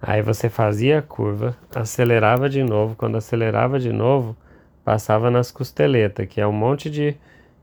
aí 0.00 0.22
você 0.22 0.48
fazia 0.48 0.98
a 0.98 1.02
curva, 1.02 1.56
acelerava 1.74 2.48
de 2.48 2.62
novo. 2.62 2.94
Quando 2.96 3.16
acelerava 3.16 3.78
de 3.78 3.92
novo, 3.92 4.36
passava 4.84 5.30
nas 5.30 5.50
costeletas, 5.50 6.26
que 6.26 6.40
é 6.40 6.46
um 6.46 6.52
monte 6.52 6.90
de, 6.90 7.16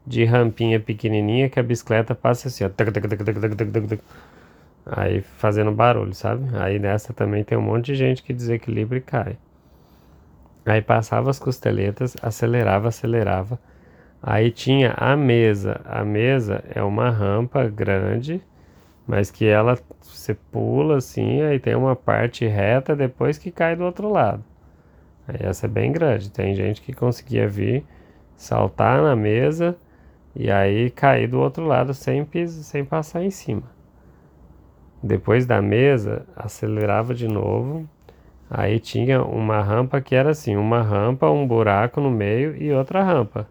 de 0.06 0.24
rampinha 0.26 0.80
pequenininha 0.80 1.50
que 1.50 1.60
a 1.60 1.64
bicicleta 1.64 2.16
passa 2.16 2.48
assim, 2.48 2.64
ó. 2.64 2.70
Aí 4.86 5.22
fazendo 5.22 5.72
barulho, 5.72 6.14
sabe? 6.14 6.46
Aí 6.58 6.80
nessa 6.80 7.14
também 7.14 7.44
tem 7.44 7.58
um 7.58 7.62
monte 7.62 7.88
de 7.88 7.96
gente 7.96 8.24
que 8.24 8.34
desequilibra 8.34 8.98
e 8.98 9.02
cai. 9.02 9.38
Aí 10.66 10.82
passava 10.82 11.30
as 11.30 11.40
costeletas, 11.40 12.16
acelerava, 12.22 12.90
acelerava. 12.90 13.60
Aí 14.22 14.52
tinha 14.52 14.94
a 14.98 15.16
mesa. 15.16 15.82
A 15.86 16.04
mesa 16.04 16.64
é 16.74 16.84
uma 16.84 17.10
rampa 17.10 17.68
grande, 17.68 18.42
mas 19.08 19.32
que 19.32 19.46
ela 19.46 19.78
você 20.02 20.34
pula 20.34 20.98
assim, 20.98 21.42
aí 21.42 21.60
tem 21.60 21.76
uma 21.76 21.96
parte 21.96 22.46
reta 22.46 22.96
depois 22.96 23.38
que 23.38 23.50
cai 23.50 23.76
do 23.76 23.86
outro 23.86 24.10
lado. 24.10 24.44
Aí 25.26 25.38
essa 25.40 25.66
é 25.66 25.70
bem 25.70 25.92
grande. 25.92 26.30
Tem 26.30 26.54
gente 26.54 26.82
que 26.82 26.94
conseguia 26.94 27.48
vir, 27.48 27.86
saltar 28.36 29.02
na 29.02 29.16
mesa 29.16 29.78
e 30.36 30.52
aí 30.52 30.90
cair 30.90 31.28
do 31.28 31.40
outro 31.40 31.66
lado 31.66 31.94
sem, 31.94 32.24
piso, 32.26 32.64
sem 32.64 32.84
passar 32.84 33.24
em 33.24 33.32
cima. 33.32 33.64
Depois 35.02 35.46
da 35.46 35.62
mesa, 35.62 36.26
acelerava 36.36 37.14
de 37.14 37.28
novo. 37.28 37.88
Aí 38.50 38.80
tinha 38.80 39.24
uma 39.24 39.62
rampa 39.62 40.02
que 40.02 40.16
era 40.16 40.32
assim, 40.32 40.56
uma 40.56 40.82
rampa, 40.82 41.30
um 41.30 41.48
buraco 41.48 42.02
no 42.02 42.12
meio 42.12 42.56
e 42.56 42.72
outra 42.72 43.04
rampa. 43.04 43.48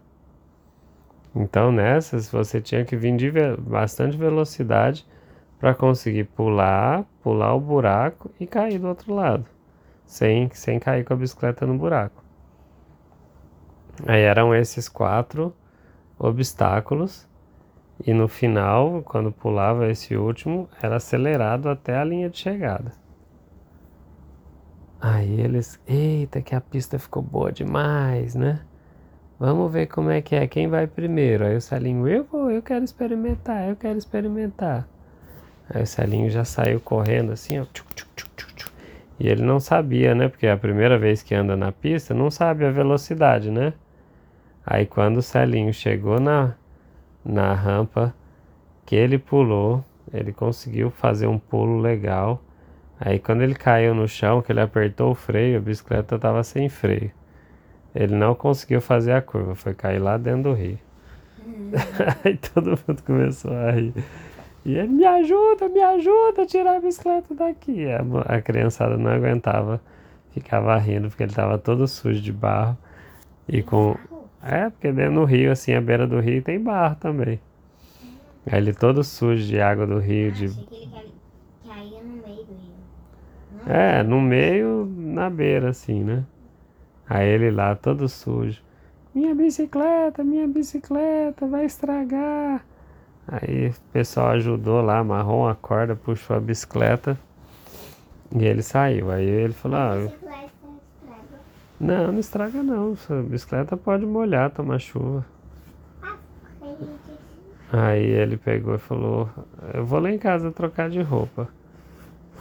Então 1.35 1.71
nessas 1.71 2.29
você 2.29 2.59
tinha 2.61 2.83
que 2.83 2.95
vir 2.95 3.15
de 3.15 3.31
bastante 3.59 4.17
velocidade 4.17 5.05
para 5.59 5.73
conseguir 5.73 6.25
pular, 6.25 7.03
pular 7.21 7.53
o 7.53 7.59
buraco 7.59 8.31
e 8.39 8.45
cair 8.45 8.79
do 8.79 8.87
outro 8.87 9.13
lado, 9.13 9.45
sem, 10.05 10.49
sem 10.53 10.79
cair 10.79 11.03
com 11.03 11.13
a 11.13 11.17
bicicleta 11.17 11.65
no 11.65 11.77
buraco. 11.77 12.23
Aí 14.05 14.21
eram 14.21 14.53
esses 14.53 14.87
quatro 14.87 15.53
obstáculos 16.19 17.27
e 18.05 18.13
no 18.13 18.27
final, 18.27 19.01
quando 19.03 19.31
pulava 19.31 19.87
esse 19.87 20.15
último, 20.15 20.69
era 20.81 20.97
acelerado 20.97 21.67
até 21.67 21.97
a 21.97 22.03
linha 22.03 22.29
de 22.29 22.37
chegada. 22.37 22.91
Aí 25.01 25.39
eles, 25.39 25.79
eita, 25.87 26.41
que 26.41 26.55
a 26.55 26.61
pista 26.61 26.97
ficou 26.99 27.21
boa 27.21 27.51
demais, 27.51 28.35
né? 28.35 28.61
Vamos 29.39 29.71
ver 29.71 29.87
como 29.87 30.09
é 30.09 30.21
que 30.21 30.35
é, 30.35 30.47
quem 30.47 30.67
vai 30.67 30.87
primeiro. 30.87 31.45
Aí 31.45 31.55
o 31.55 31.61
Celinho, 31.61 32.07
eu 32.07 32.23
vou, 32.23 32.49
eu 32.49 32.61
quero 32.61 32.83
experimentar, 32.83 33.69
eu 33.69 33.75
quero 33.75 33.97
experimentar. 33.97 34.87
Aí 35.69 35.83
o 35.83 35.87
Celinho 35.87 36.29
já 36.29 36.45
saiu 36.45 36.79
correndo 36.79 37.31
assim, 37.31 37.59
ó. 37.59 37.65
Tchuc, 37.65 37.93
tchuc, 37.93 38.09
tchuc, 38.15 38.53
tchuc. 38.55 38.71
E 39.19 39.27
ele 39.27 39.41
não 39.41 39.59
sabia, 39.59 40.13
né? 40.13 40.27
Porque 40.27 40.47
é 40.47 40.51
a 40.51 40.57
primeira 40.57 40.97
vez 40.97 41.23
que 41.23 41.33
anda 41.33 41.55
na 41.55 41.71
pista, 41.71 42.13
não 42.13 42.29
sabe 42.29 42.65
a 42.65 42.71
velocidade, 42.71 43.49
né? 43.49 43.73
Aí 44.65 44.85
quando 44.85 45.17
o 45.17 45.21
Celinho 45.21 45.73
chegou 45.73 46.19
na, 46.19 46.53
na 47.23 47.53
rampa 47.53 48.13
que 48.85 48.95
ele 48.95 49.17
pulou, 49.17 49.83
ele 50.13 50.31
conseguiu 50.31 50.91
fazer 50.91 51.27
um 51.27 51.39
pulo 51.39 51.79
legal. 51.79 52.41
Aí 52.99 53.19
quando 53.19 53.41
ele 53.41 53.55
caiu 53.55 53.93
no 53.93 54.07
chão, 54.07 54.41
que 54.41 54.51
ele 54.51 54.61
apertou 54.61 55.11
o 55.11 55.15
freio, 55.15 55.57
a 55.57 55.61
bicicleta 55.61 56.15
estava 56.15 56.43
sem 56.43 56.69
freio. 56.69 57.11
Ele 57.93 58.15
não 58.15 58.35
conseguiu 58.35 58.79
fazer 58.79 59.13
a 59.13 59.21
curva, 59.21 59.55
foi 59.55 59.73
cair 59.73 59.99
lá 59.99 60.17
dentro 60.17 60.43
do 60.43 60.53
rio. 60.53 60.79
Aí 62.23 62.37
todo 62.37 62.79
mundo 62.87 63.01
começou 63.03 63.53
a 63.53 63.71
rir. 63.71 63.93
E 64.67 64.77
ele, 64.77 64.89
me 64.89 65.05
ajuda, 65.05 65.69
me 65.69 65.81
ajuda 65.81 66.41
a 66.41 66.45
tirar 66.45 66.75
a 66.75 66.81
bicicleta 66.81 67.33
daqui. 67.33 67.85
A, 67.89 68.35
a 68.35 68.41
criançada 68.41 68.97
não 68.97 69.09
aguentava, 69.09 69.79
ficava 70.31 70.77
rindo, 70.77 71.07
porque 71.07 71.23
ele 71.23 71.31
estava 71.31 71.57
todo 71.57 71.87
sujo 71.87 72.19
de 72.19 72.33
barro. 72.33 72.77
E 73.47 73.63
com. 73.63 73.95
É, 74.43 74.69
porque 74.69 74.91
dentro 74.91 75.21
do 75.21 75.23
rio, 75.23 75.53
assim, 75.53 75.73
a 75.73 75.79
beira 75.79 76.05
do 76.05 76.19
rio 76.19 76.43
tem 76.43 76.59
barro 76.59 76.97
também. 76.97 77.39
Aí 78.45 78.57
ele 78.57 78.73
todo 78.73 79.05
sujo 79.05 79.41
de 79.45 79.57
água 79.57 79.87
do 79.87 79.99
rio. 79.99 80.33
De... 80.33 80.47
Achei 80.47 80.65
que 80.65 80.75
ele 80.75 80.91
cai- 80.91 81.05
caía 81.65 82.01
no 82.03 82.27
meio 82.27 82.43
do 82.43 82.53
rio. 82.53 83.73
É, 83.73 84.03
no 84.03 84.19
meio, 84.19 84.85
na 84.97 85.29
beira, 85.29 85.69
assim, 85.69 86.03
né? 86.03 86.25
Aí 87.07 87.25
ele 87.25 87.51
lá 87.51 87.73
todo 87.73 88.09
sujo. 88.09 88.61
Minha 89.15 89.33
bicicleta, 89.33 90.25
minha 90.25 90.45
bicicleta, 90.45 91.47
vai 91.47 91.63
estragar. 91.63 92.65
Aí 93.27 93.69
o 93.69 93.91
pessoal 93.91 94.29
ajudou 94.29 94.81
lá, 94.81 94.99
amarrou 94.99 95.41
uma 95.41 95.55
corda, 95.55 95.95
puxou 95.95 96.37
a 96.37 96.39
bicicleta 96.39 97.17
e 98.33 98.45
ele 98.45 98.61
saiu. 98.61 99.11
Aí 99.11 99.25
ele 99.25 99.53
falou: 99.53 99.77
ah, 99.77 99.95
Bicicleta 99.95 100.45
estraga. 100.45 101.39
Não, 101.79 102.11
não 102.11 102.19
estraga 102.19 102.63
não. 102.63 102.95
Sua 102.95 103.21
bicicleta 103.21 103.75
pode 103.75 104.05
molhar, 104.05 104.49
tomar 104.51 104.79
chuva. 104.79 105.25
Aí 107.71 108.05
ele 108.05 108.37
pegou 108.37 108.75
e 108.75 108.79
falou: 108.79 109.29
Eu 109.73 109.85
vou 109.85 109.99
lá 109.99 110.09
em 110.09 110.17
casa 110.17 110.51
trocar 110.51 110.89
de 110.89 111.01
roupa. 111.01 111.49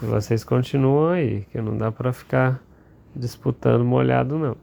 E 0.00 0.07
vocês 0.07 0.45
continuam 0.45 1.09
aí, 1.09 1.47
que 1.50 1.61
não 1.61 1.76
dá 1.76 1.90
pra 1.90 2.12
ficar 2.12 2.61
disputando 3.14 3.85
molhado 3.85 4.38
não. 4.38 4.57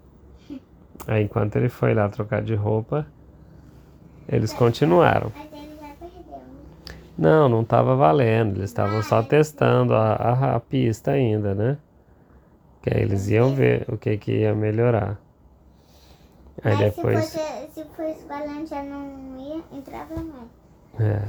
Aí 1.08 1.24
enquanto 1.24 1.56
ele 1.58 1.70
foi 1.70 1.94
lá 1.94 2.08
trocar 2.08 2.42
de 2.42 2.56
roupa, 2.56 3.06
eles 4.28 4.54
continuaram. 4.54 5.32
Mas 5.36 5.52
ele 5.52 5.76
já 5.76 5.88
perdeu. 6.00 6.38
né? 6.38 6.96
Não, 7.18 7.48
não 7.48 7.64
tava 7.64 7.96
valendo. 7.96 8.58
Eles 8.58 8.70
estavam 8.70 9.02
só 9.04 9.22
testando 9.22 9.94
a, 9.94 10.14
a, 10.14 10.56
a 10.56 10.60
pista 10.60 11.12
ainda, 11.12 11.54
né? 11.54 11.78
Que 12.82 12.94
aí 12.94 13.02
eles 13.02 13.30
iam 13.30 13.54
ver 13.54 13.86
o 13.88 13.98
que 13.98 14.18
que 14.18 14.32
ia 14.40 14.54
melhorar. 14.54 15.20
Aí 16.64 16.78
depois. 16.78 17.26
se 17.26 17.40
fosse, 17.40 17.72
se 17.72 17.86
fosse 17.96 18.26
valente, 18.28 18.70
já 18.70 18.84
não 18.84 19.38
ia, 19.40 19.64
entrava 19.72 20.16
mais. 20.16 20.50
É. 21.00 21.22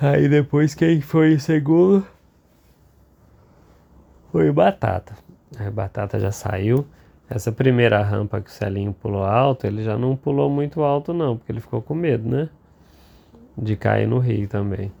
Aí 0.00 0.28
depois 0.28 0.74
quem 0.74 1.00
foi 1.00 1.34
em 1.34 1.38
segundo 1.38 2.06
foi 4.32 4.50
o 4.50 4.52
Batata. 4.52 5.14
Aí 5.58 5.68
o 5.68 5.72
Batata 5.72 6.18
já 6.18 6.32
saiu. 6.32 6.86
Essa 7.28 7.50
primeira 7.50 8.02
rampa 8.02 8.40
que 8.40 8.50
o 8.50 8.52
Celinho 8.52 8.92
pulou 8.92 9.24
alto, 9.24 9.66
ele 9.66 9.82
já 9.82 9.96
não 9.96 10.14
pulou 10.14 10.50
muito 10.50 10.82
alto 10.82 11.12
não, 11.14 11.36
porque 11.36 11.50
ele 11.50 11.60
ficou 11.60 11.80
com 11.80 11.94
medo, 11.94 12.28
né? 12.28 12.48
De 13.56 13.76
cair 13.76 14.06
no 14.06 14.18
rio 14.18 14.48
também. 14.48 14.92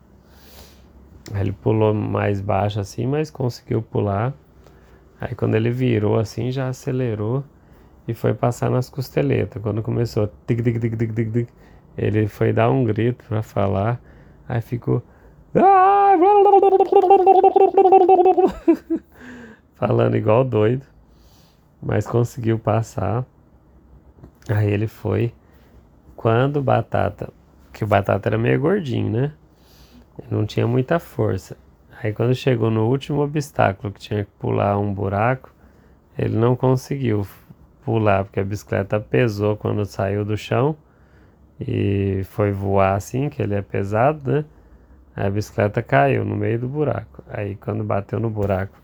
Ele 1.34 1.52
pulou 1.52 1.94
mais 1.94 2.40
baixo 2.40 2.80
assim, 2.80 3.06
mas 3.06 3.30
conseguiu 3.30 3.82
pular. 3.82 4.34
Aí 5.20 5.34
quando 5.34 5.54
ele 5.54 5.70
virou 5.70 6.18
assim, 6.18 6.50
já 6.50 6.68
acelerou 6.68 7.44
e 8.06 8.14
foi 8.14 8.34
passar 8.34 8.70
nas 8.70 8.88
costeletas. 8.88 9.62
Quando 9.62 9.82
começou 9.82 10.28
tic 10.46 10.62
tic 10.62 10.80
tic 10.80 10.96
tic 10.96 11.14
tic 11.14 11.32
tic, 11.32 11.48
ele 11.96 12.28
foi 12.28 12.52
dar 12.52 12.70
um 12.70 12.84
grito 12.84 13.24
para 13.28 13.42
falar, 13.42 14.00
aí 14.48 14.60
ficou 14.60 15.02
"Ah!" 15.54 16.14
falando 19.74 20.16
igual 20.16 20.44
doido, 20.44 20.86
mas 21.82 22.06
conseguiu 22.06 22.58
passar. 22.58 23.24
Aí 24.48 24.70
ele 24.70 24.86
foi 24.86 25.32
quando 26.16 26.62
Batata, 26.62 27.32
que 27.74 27.84
o 27.84 27.86
Batata 27.86 28.28
era 28.28 28.38
meio 28.38 28.60
gordinho, 28.60 29.10
né? 29.10 29.32
Não 30.30 30.46
tinha 30.46 30.66
muita 30.66 30.98
força. 30.98 31.56
Aí 32.02 32.12
quando 32.12 32.34
chegou 32.34 32.70
no 32.70 32.88
último 32.88 33.20
obstáculo, 33.20 33.92
que 33.92 34.00
tinha 34.00 34.24
que 34.24 34.30
pular 34.38 34.78
um 34.78 34.92
buraco, 34.94 35.52
ele 36.16 36.36
não 36.36 36.54
conseguiu 36.54 37.26
pular, 37.84 38.24
porque 38.24 38.40
a 38.40 38.44
bicicleta 38.44 39.00
pesou 39.00 39.56
quando 39.56 39.84
saiu 39.84 40.24
do 40.24 40.36
chão 40.36 40.76
e 41.60 42.22
foi 42.24 42.52
voar 42.52 42.94
assim, 42.94 43.28
que 43.28 43.42
ele 43.42 43.54
é 43.54 43.62
pesado, 43.62 44.30
né? 44.30 44.44
Aí 45.16 45.26
a 45.26 45.30
bicicleta 45.30 45.82
caiu 45.82 46.24
no 46.24 46.36
meio 46.36 46.58
do 46.58 46.68
buraco. 46.68 47.22
Aí 47.28 47.56
quando 47.56 47.84
bateu 47.84 48.18
no 48.18 48.30
buraco, 48.30 48.76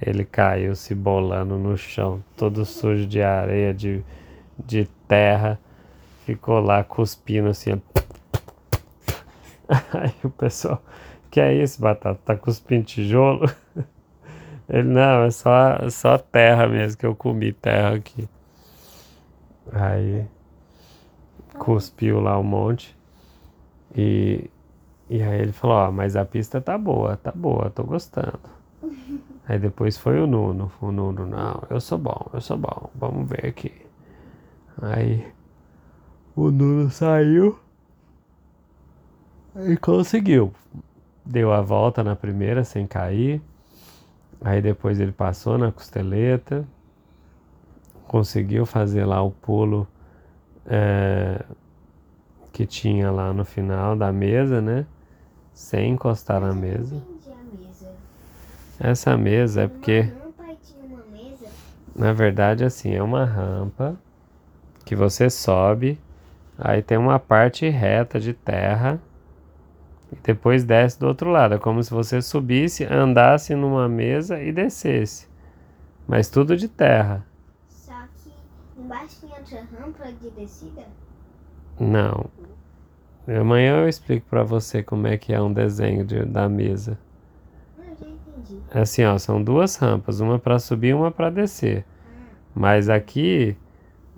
ele 0.00 0.24
caiu 0.24 0.74
se 0.74 0.94
bolando 0.94 1.56
no 1.56 1.76
chão, 1.76 2.22
todo 2.36 2.64
sujo 2.64 3.06
de 3.06 3.22
areia, 3.22 3.74
de, 3.74 4.02
de 4.58 4.88
terra. 5.06 5.58
Ficou 6.24 6.60
lá 6.60 6.84
cuspindo 6.84 7.48
assim. 7.48 7.80
Aí 9.92 10.14
o 10.24 10.30
pessoal, 10.30 10.82
que 11.30 11.40
é 11.40 11.54
isso, 11.54 11.80
Batata? 11.80 12.20
Tá 12.24 12.36
cuspindo 12.36 12.84
tijolo? 12.84 13.46
Ele, 14.68 14.88
não, 14.88 15.24
é 15.24 15.30
só, 15.30 15.88
só 15.90 16.18
terra 16.18 16.66
mesmo, 16.66 16.98
que 16.98 17.06
eu 17.06 17.14
comi 17.14 17.52
terra 17.52 17.94
aqui. 17.94 18.28
Aí 19.72 20.26
cuspiu 21.58 22.20
lá 22.20 22.38
um 22.38 22.42
monte. 22.42 22.96
E, 23.96 24.50
e 25.08 25.22
aí 25.22 25.40
ele 25.40 25.52
falou, 25.52 25.76
ó, 25.76 25.90
mas 25.90 26.16
a 26.16 26.24
pista 26.24 26.60
tá 26.60 26.76
boa, 26.76 27.16
tá 27.16 27.32
boa, 27.34 27.70
tô 27.70 27.82
gostando. 27.84 28.40
Aí 29.48 29.58
depois 29.58 29.96
foi 29.96 30.20
o 30.20 30.26
Nuno. 30.26 30.70
O 30.78 30.92
Nuno, 30.92 31.24
não, 31.24 31.62
eu 31.70 31.80
sou 31.80 31.96
bom, 31.96 32.28
eu 32.34 32.40
sou 32.40 32.58
bom, 32.58 32.90
vamos 32.94 33.26
ver 33.26 33.46
aqui. 33.46 33.72
Aí 34.82 35.26
o 36.36 36.50
Nuno 36.50 36.90
saiu 36.90 37.58
e 39.66 39.76
conseguiu. 39.76 40.52
Deu 41.24 41.52
a 41.52 41.60
volta 41.60 42.04
na 42.04 42.14
primeira 42.14 42.64
sem 42.64 42.86
cair. 42.86 43.42
Aí 44.40 44.62
depois 44.62 45.00
ele 45.00 45.12
passou 45.12 45.58
na 45.58 45.72
costeleta. 45.72 46.64
Conseguiu 48.06 48.64
fazer 48.64 49.04
lá 49.04 49.22
o 49.22 49.30
pulo 49.30 49.86
é, 50.66 51.44
que 52.52 52.64
tinha 52.64 53.10
lá 53.10 53.32
no 53.32 53.44
final 53.44 53.96
da 53.96 54.12
mesa, 54.12 54.60
né? 54.60 54.86
Sem 55.52 55.92
encostar 55.92 56.40
na 56.40 56.54
mesa. 56.54 57.02
Essa 58.78 59.16
mesa 59.16 59.62
é 59.62 59.68
porque. 59.68 60.10
Na 61.94 62.12
verdade, 62.12 62.64
assim, 62.64 62.94
é 62.94 63.02
uma 63.02 63.24
rampa 63.24 63.96
que 64.84 64.94
você 64.94 65.28
sobe, 65.28 65.98
aí 66.56 66.80
tem 66.80 66.96
uma 66.96 67.18
parte 67.18 67.68
reta 67.68 68.20
de 68.20 68.32
terra 68.32 69.00
e 70.12 70.16
depois 70.16 70.64
desce 70.64 70.98
do 70.98 71.06
outro 71.06 71.30
lado. 71.30 71.54
É 71.54 71.58
como 71.58 71.82
se 71.82 71.90
você 71.90 72.20
subisse, 72.22 72.84
andasse 72.84 73.54
numa 73.54 73.88
mesa 73.88 74.40
e 74.42 74.52
descesse. 74.52 75.28
Mas 76.06 76.30
tudo 76.30 76.56
de 76.56 76.68
terra. 76.68 77.24
Só 77.68 77.92
que 78.16 78.32
embaixo 78.80 79.20
tem 79.20 79.30
outra 79.30 79.62
rampa 79.78 80.12
de 80.12 80.30
descida? 80.30 80.86
Não. 81.78 82.26
Amanhã 83.28 83.82
eu 83.82 83.88
explico 83.88 84.26
para 84.28 84.42
você 84.42 84.82
como 84.82 85.06
é 85.06 85.18
que 85.18 85.34
é 85.34 85.40
um 85.40 85.52
desenho 85.52 86.04
de, 86.04 86.24
da 86.24 86.48
mesa. 86.48 86.98
É 88.70 88.80
assim, 88.80 89.04
ó, 89.04 89.18
são 89.18 89.42
duas 89.42 89.76
rampas, 89.76 90.20
uma 90.20 90.38
para 90.38 90.58
subir 90.58 90.88
e 90.88 90.94
uma 90.94 91.10
para 91.10 91.28
descer. 91.28 91.84
Mas 92.54 92.88
aqui, 92.88 93.56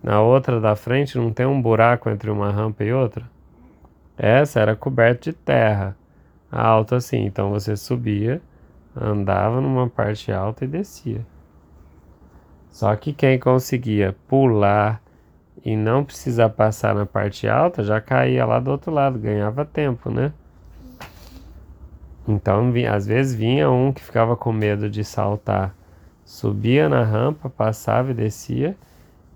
na 0.03 0.21
outra 0.21 0.61
da 0.61 0.77
frente, 0.77 1.19
não 1.19 1.33
tem 1.33 1.47
um 1.47 1.61
buraco 1.61 2.09
entre 2.09 2.31
uma 2.31 2.51
rampa 2.51 2.85
e 2.85 2.93
outra? 2.93 3.29
Essa 4.23 4.61
era 4.61 4.77
coberta 4.77 5.31
de 5.31 5.33
terra, 5.33 5.97
alta 6.53 6.97
assim. 6.97 7.25
Então 7.25 7.49
você 7.49 7.75
subia, 7.75 8.43
andava 8.95 9.63
numa 9.63 9.89
parte 9.89 10.31
alta 10.31 10.67
e 10.67 10.69
descia. 10.69 11.25
Só 12.71 12.95
que 12.97 13.15
quem 13.15 13.39
conseguia 13.39 14.15
pular 14.29 15.01
e 15.65 15.75
não 15.75 16.05
precisar 16.05 16.51
passar 16.51 16.95
na 16.95 17.07
parte 17.07 17.49
alta, 17.49 17.83
já 17.83 17.99
caía 17.99 18.45
lá 18.45 18.61
do 18.61 18.71
outro 18.71 18.93
lado, 18.93 19.19
ganhava 19.19 19.65
tempo, 19.65 20.11
né? 20.11 20.35
Então, 22.29 22.71
às 22.93 23.07
vezes 23.07 23.35
vinha 23.35 23.71
um 23.71 23.91
que 23.91 24.03
ficava 24.03 24.37
com 24.37 24.53
medo 24.53 24.91
de 24.91 25.03
saltar, 25.03 25.75
subia 26.27 26.91
na 26.91 27.03
rampa, 27.03 27.49
passava 27.49 28.11
e 28.11 28.15
descia, 28.15 28.77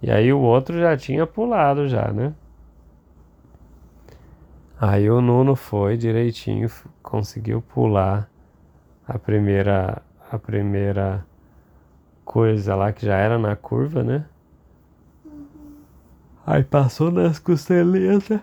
e 0.02 0.10
aí 0.10 0.30
o 0.30 0.40
outro 0.40 0.78
já 0.78 0.94
tinha 0.94 1.26
pulado 1.26 1.88
já, 1.88 2.12
né? 2.12 2.34
Aí 4.86 5.08
o 5.08 5.18
Nuno 5.22 5.56
foi 5.56 5.96
direitinho, 5.96 6.70
conseguiu 7.02 7.62
pular 7.62 8.28
a 9.08 9.18
primeira 9.18 10.02
a 10.30 10.38
primeira 10.38 11.24
coisa 12.22 12.74
lá 12.74 12.92
que 12.92 13.06
já 13.06 13.16
era 13.16 13.38
na 13.38 13.56
curva, 13.56 14.02
né? 14.02 14.26
Aí 16.46 16.62
passou 16.62 17.10
nas 17.10 17.38
costeletas, 17.38 18.40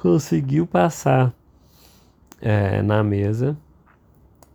conseguiu 0.00 0.68
passar 0.68 1.34
é, 2.40 2.80
na 2.80 3.02
mesa. 3.02 3.56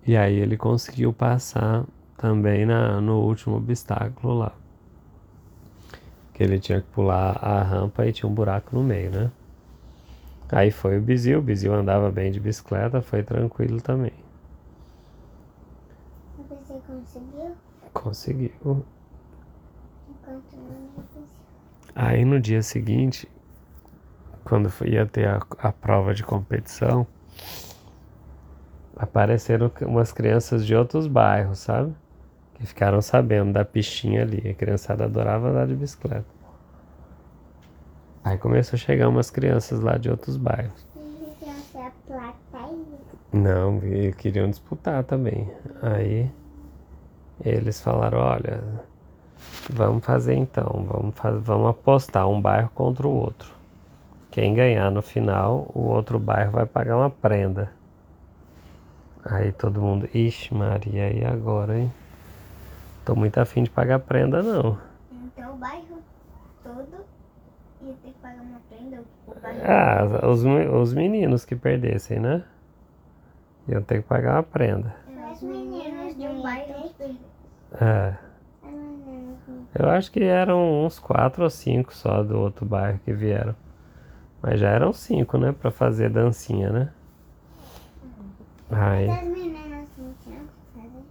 E 0.06 0.16
aí 0.16 0.40
ele 0.40 0.56
conseguiu 0.56 1.12
passar 1.12 1.84
também 2.16 2.66
na, 2.66 3.02
no 3.02 3.20
último 3.20 3.58
obstáculo 3.58 4.34
lá. 4.34 4.54
Que 6.34 6.42
ele 6.42 6.58
tinha 6.58 6.80
que 6.80 6.88
pular 6.88 7.38
a 7.44 7.62
rampa 7.64 8.06
e 8.06 8.14
tinha 8.14 8.30
um 8.30 8.34
buraco 8.34 8.74
no 8.74 8.82
meio, 8.82 9.12
né? 9.12 9.32
Aí 10.50 10.72
foi 10.72 10.98
o 10.98 11.02
Bizil, 11.02 11.40
o 11.40 11.42
Bizil 11.42 11.74
andava 11.74 12.10
bem 12.10 12.32
de 12.32 12.40
bicicleta, 12.40 13.02
foi 13.02 13.22
tranquilo 13.22 13.82
também. 13.82 14.14
Você 16.38 16.82
conseguiu? 16.88 17.56
Conseguiu. 17.94 18.86
Aí 21.94 22.24
no 22.24 22.40
dia 22.40 22.62
seguinte, 22.62 23.30
quando 24.46 24.72
ia 24.86 25.06
ter 25.06 25.28
a, 25.28 25.42
a 25.60 25.72
prova 25.72 26.14
de 26.14 26.24
competição, 26.24 27.06
apareceram 28.96 29.70
umas 29.82 30.12
crianças 30.12 30.66
de 30.66 30.76
outros 30.76 31.08
bairros, 31.08 31.60
sabe? 31.60 31.94
Que 32.56 32.66
ficaram 32.66 33.02
sabendo 33.02 33.52
da 33.52 33.66
pistinha 33.66 34.22
ali. 34.22 34.50
A 34.50 34.54
criançada 34.54 35.06
adorava 35.06 35.50
andar 35.50 35.68
de 35.68 35.76
bicicleta. 35.76 36.37
Aí 38.28 38.38
começou 38.38 38.76
a 38.76 38.80
chegar 38.80 39.08
umas 39.08 39.30
crianças 39.32 39.80
lá 39.80 39.98
de 39.98 40.10
outros 40.10 40.36
bairros. 40.36 40.86
Não, 43.32 43.80
queriam 44.18 44.50
disputar 44.50 45.02
também. 45.06 45.50
Aí 45.82 46.30
eles 47.46 47.80
falaram, 47.80 48.18
olha, 48.20 48.62
vamos 49.70 50.04
fazer 50.04 50.34
então, 50.34 50.86
vamos, 50.86 51.16
faz, 51.16 51.42
vamos 51.42 51.70
apostar 51.70 52.28
um 52.28 52.42
bairro 52.42 52.70
contra 52.76 53.08
o 53.08 53.16
outro. 53.16 53.50
Quem 54.30 54.54
ganhar 54.54 54.92
no 54.92 55.02
final, 55.02 55.72
o 55.74 55.84
outro 55.84 56.20
bairro 56.20 56.52
vai 56.52 56.66
pagar 56.66 56.98
uma 56.98 57.10
prenda. 57.10 57.72
Aí 59.24 59.54
todo 59.54 59.82
mundo, 59.82 60.10
ixi 60.14 60.54
Maria, 60.54 61.14
e 61.14 61.24
agora, 61.24 61.80
hein? 61.80 61.94
Tô 63.06 63.16
muito 63.16 63.38
afim 63.38 63.64
de 63.64 63.70
pagar 63.70 64.00
prenda 64.00 64.44
não. 64.44 64.78
Então 65.14 65.54
o 65.54 65.58
bairro 65.58 66.02
todo 66.62 67.17
ia 67.82 67.94
ter 68.04 68.10
que 68.12 68.20
pagar 68.22 68.42
uma 68.42 68.60
prenda? 68.70 69.04
Ah, 69.66 70.28
os, 70.28 70.44
os 70.44 70.94
meninos 70.94 71.46
que 71.46 71.56
perdessem, 71.56 72.20
né? 72.20 72.44
Iam 73.68 73.82
ter 73.82 74.02
que 74.02 74.08
pagar 74.08 74.36
uma 74.38 74.44
prenda. 74.44 74.96
Os 75.34 75.42
meninos 75.42 76.16
de 76.16 76.24
um 76.28 76.42
bairro 76.42 76.92
É. 77.80 78.16
Eu 79.76 79.90
acho 79.90 80.12
que 80.12 80.24
eram 80.24 80.86
uns 80.86 80.98
quatro 80.98 81.44
ou 81.44 81.50
cinco 81.50 81.94
só 81.94 82.24
do 82.24 82.40
outro 82.40 82.66
bairro 82.66 83.00
que 83.06 83.14
vieram. 83.14 83.56
Mas 84.42 84.60
já 84.60 84.70
eram 84.70 84.92
cinco, 84.94 85.38
né? 85.38 85.52
Pra 85.52 85.70
fazer 85.70 86.10
dancinha, 86.10 86.72
né? 86.72 86.90
Aí, 88.70 89.10
As 89.10 89.24
meninas 89.24 89.90
fazer. 90.76 91.04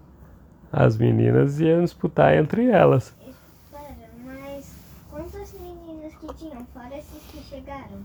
as 0.72 0.96
meninas 0.96 1.61
iam 1.61 1.83
disputar 1.83 2.35
entre 2.35 2.68
elas. 2.68 3.14
Espera, 3.26 3.94
mas 4.24 4.74
quantas 5.11 5.52
meninas 5.55 6.14
que 6.16 6.35
tinham, 6.35 6.66
fora 6.77 6.97
esses 6.99 7.23
que 7.31 7.39
chegaram? 7.45 8.01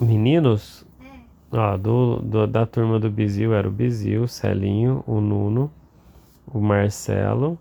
Meninos, 0.00 0.84
É, 1.00 1.56
ó, 1.56 1.76
do, 1.76 2.16
do- 2.20 2.46
da 2.46 2.66
turma 2.66 2.98
do 2.98 3.10
Bizil 3.10 3.54
era 3.54 3.68
o 3.68 3.70
Bizil, 3.70 4.24
o 4.24 4.28
Celinho, 4.28 5.02
o 5.06 5.20
Nuno, 5.20 5.70
o 6.46 6.60
Marcelo 6.60 7.58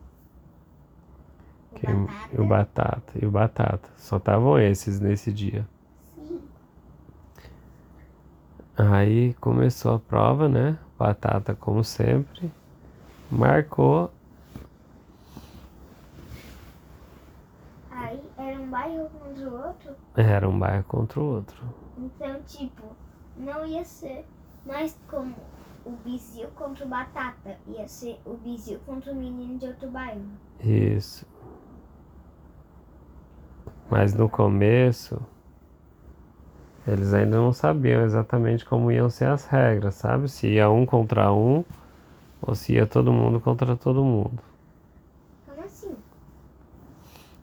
O 1.71 1.75
que- 1.75 1.87
batata. 1.87 2.41
o 2.41 2.45
Batata. 2.47 3.13
E 3.21 3.25
o 3.25 3.31
Batata. 3.31 3.89
Só 3.97 4.17
estavam 4.17 4.59
esses 4.59 4.99
nesse 4.99 5.31
dia. 5.31 5.67
Sim. 6.15 6.41
Aí 8.77 9.33
começou 9.35 9.95
a 9.95 9.99
prova, 9.99 10.47
né? 10.49 10.77
Batata, 10.97 11.53
como 11.55 11.83
sempre, 11.83 12.51
marcou. 13.31 14.11
aí 17.91 18.21
era 18.37 18.59
um 18.59 18.69
bairro 18.69 19.09
contra 19.09 19.49
o 19.49 19.67
outro, 19.67 19.95
Era 20.17 20.49
um 20.49 20.57
bairro 20.57 20.83
contra 20.85 21.19
o 21.19 21.23
outro. 21.23 21.63
então 21.95 22.41
tipo, 22.41 22.83
não 23.37 23.63
ia 23.65 23.85
ser 23.85 24.25
mais 24.65 24.99
como 25.07 25.35
o 25.85 25.91
Bizil 26.03 26.47
contra 26.55 26.85
o 26.85 26.87
Batata. 26.89 27.57
Ia 27.67 27.87
ser 27.87 28.19
o 28.25 28.33
Bizil 28.33 28.79
contra 28.85 29.13
o 29.13 29.15
menino 29.15 29.57
de 29.57 29.67
outro 29.67 29.89
bairro. 29.89 30.25
Isso. 30.59 31.25
Mas 33.89 34.13
no 34.13 34.27
começo, 34.27 35.21
eles 36.85 37.13
ainda 37.13 37.37
não 37.37 37.53
sabiam 37.53 38.01
exatamente 38.03 38.65
como 38.65 38.91
iam 38.91 39.09
ser 39.09 39.27
as 39.27 39.45
regras, 39.45 39.95
sabe? 39.95 40.27
Se 40.27 40.47
ia 40.47 40.69
um 40.69 40.85
contra 40.85 41.31
um 41.31 41.63
ou 42.41 42.55
se 42.55 42.73
ia 42.73 42.85
todo 42.85 43.13
mundo 43.13 43.39
contra 43.39 43.75
todo 43.77 44.03
mundo. 44.03 44.41
Como 45.45 45.63
assim? 45.63 45.95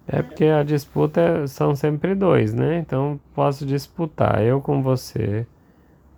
É 0.06 0.22
porque 0.22 0.44
a 0.44 0.62
disputa 0.62 1.20
é- 1.20 1.46
são 1.46 1.74
sempre 1.74 2.14
dois, 2.14 2.52
né? 2.54 2.78
Então 2.78 3.18
posso 3.34 3.64
disputar 3.66 4.42
eu 4.42 4.60
com 4.60 4.82
você. 4.82 5.46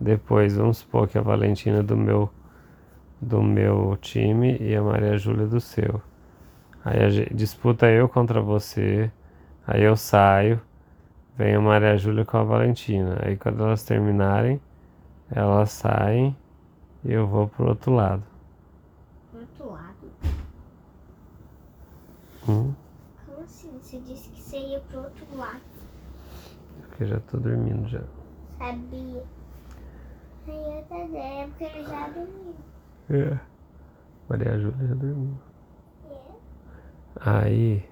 Depois 0.00 0.56
vamos 0.56 0.78
supor 0.78 1.08
que 1.08 1.18
a 1.18 1.22
Valentina 1.22 1.82
do 1.82 1.96
meu 1.96 2.30
do 3.20 3.42
meu 3.42 3.96
time 4.00 4.56
e 4.60 4.74
a 4.76 4.82
Maria 4.82 5.16
Júlia 5.18 5.46
do 5.46 5.60
seu. 5.60 6.02
Aí 6.84 7.02
a 7.04 7.10
gente 7.10 7.34
disputa 7.34 7.86
eu 7.90 8.08
contra 8.08 8.40
você. 8.40 9.10
Aí 9.66 9.82
eu 9.82 9.96
saio, 9.96 10.60
vem 11.38 11.54
a 11.56 11.60
Maria 11.60 11.96
Júlia 11.98 12.24
com 12.24 12.38
a 12.38 12.44
Valentina. 12.44 13.18
Aí 13.24 13.36
quando 13.36 13.64
elas 13.64 13.84
terminarem, 13.84 14.60
elas 15.30 15.70
saem 15.72 16.36
e 17.04 17.12
eu 17.12 17.26
vou 17.26 17.48
pro 17.48 17.68
outro 17.68 17.92
lado. 17.94 18.22
Do 19.32 19.38
outro 19.40 19.70
lado. 19.72 19.96
Hum, 22.48 22.74
Como 23.26 23.42
assim? 23.42 23.78
Você 23.80 23.98
disse 24.00 24.28
que 24.30 24.40
você 24.40 24.58
ia 24.58 24.80
pro 24.80 25.00
outro 25.00 25.26
lado. 25.36 25.60
Porque 26.96 27.04
eu 27.04 27.08
já 27.08 27.20
tô 27.20 27.36
dormindo 27.36 27.86
já. 27.88 28.00
Sabia. 28.56 29.22
Aí 30.48 30.78
eu 30.78 30.82
também, 30.84 31.42
é 31.42 31.46
porque 31.46 31.64
ele 31.64 31.84
já 31.84 32.08
dormiu. 32.08 32.54
É. 33.10 33.40
Maria 34.28 34.58
Júlia 34.58 34.88
já 34.88 34.94
dormiu. 34.94 35.38
É. 36.08 36.16
Aí. 37.20 37.88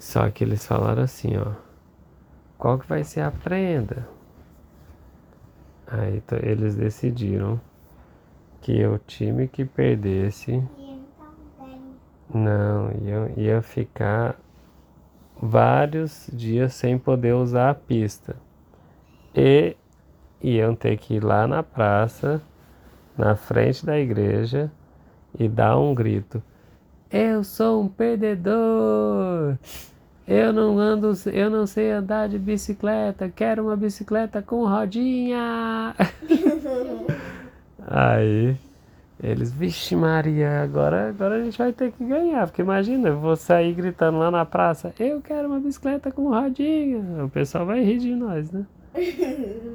Só 0.00 0.28
que 0.30 0.42
eles 0.42 0.66
falaram 0.66 1.02
assim, 1.02 1.36
ó. 1.36 1.54
Qual 2.58 2.76
que 2.76 2.88
vai 2.88 3.04
ser 3.04 3.20
a 3.20 3.30
prenda? 3.30 4.08
Aí 5.86 6.20
eles 6.42 6.74
decidiram 6.74 7.60
que 8.60 8.84
o 8.84 8.98
time 8.98 9.46
que 9.46 9.64
perdesse 9.64 10.60
não 12.34 12.90
ia, 13.00 13.32
ia 13.36 13.62
ficar 13.62 14.36
vários 15.40 16.28
dias 16.32 16.74
sem 16.74 16.98
poder 16.98 17.34
usar 17.34 17.70
a 17.70 17.74
pista. 17.74 18.36
E 19.34 19.76
iam 20.42 20.74
ter 20.74 20.96
que 20.96 21.14
ir 21.14 21.24
lá 21.24 21.46
na 21.46 21.62
praça, 21.62 22.42
na 23.16 23.36
frente 23.36 23.84
da 23.84 23.98
igreja, 23.98 24.70
e 25.38 25.48
dar 25.48 25.78
um 25.78 25.94
grito. 25.94 26.42
Eu 27.10 27.42
sou 27.44 27.82
um 27.82 27.88
perdedor! 27.88 29.56
Eu 30.26 30.52
não 30.52 30.78
ando, 30.78 31.12
eu 31.32 31.48
não 31.48 31.66
sei 31.66 31.90
andar 31.90 32.28
de 32.28 32.38
bicicleta, 32.38 33.30
quero 33.30 33.64
uma 33.64 33.76
bicicleta 33.76 34.42
com 34.42 34.66
rodinha! 34.66 35.94
Aí 37.90 38.58
eles, 39.20 39.52
vixe 39.52 39.96
Maria, 39.96 40.62
agora, 40.62 41.08
agora 41.08 41.36
a 41.36 41.44
gente 41.44 41.58
vai 41.58 41.72
ter 41.72 41.90
que 41.90 42.04
ganhar, 42.04 42.46
porque 42.46 42.62
imagina, 42.62 43.08
eu 43.08 43.18
vou 43.18 43.34
sair 43.34 43.74
gritando 43.74 44.18
lá 44.18 44.30
na 44.30 44.44
praça, 44.44 44.94
eu 44.98 45.20
quero 45.20 45.48
uma 45.48 45.58
bicicleta 45.58 46.12
com 46.12 46.28
rodinha. 46.28 47.24
O 47.24 47.28
pessoal 47.28 47.66
vai 47.66 47.82
rir 47.82 47.98
de 47.98 48.14
nós, 48.14 48.52
né? 48.52 48.64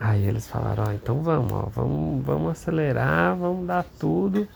Aí 0.00 0.26
eles 0.26 0.48
falaram, 0.48 0.84
ó, 0.88 0.92
então 0.92 1.22
vamos, 1.22 1.52
ó, 1.52 1.68
vamos, 1.72 2.24
vamos 2.24 2.52
acelerar, 2.52 3.36
vamos 3.36 3.66
dar 3.66 3.84
tudo. 3.98 4.48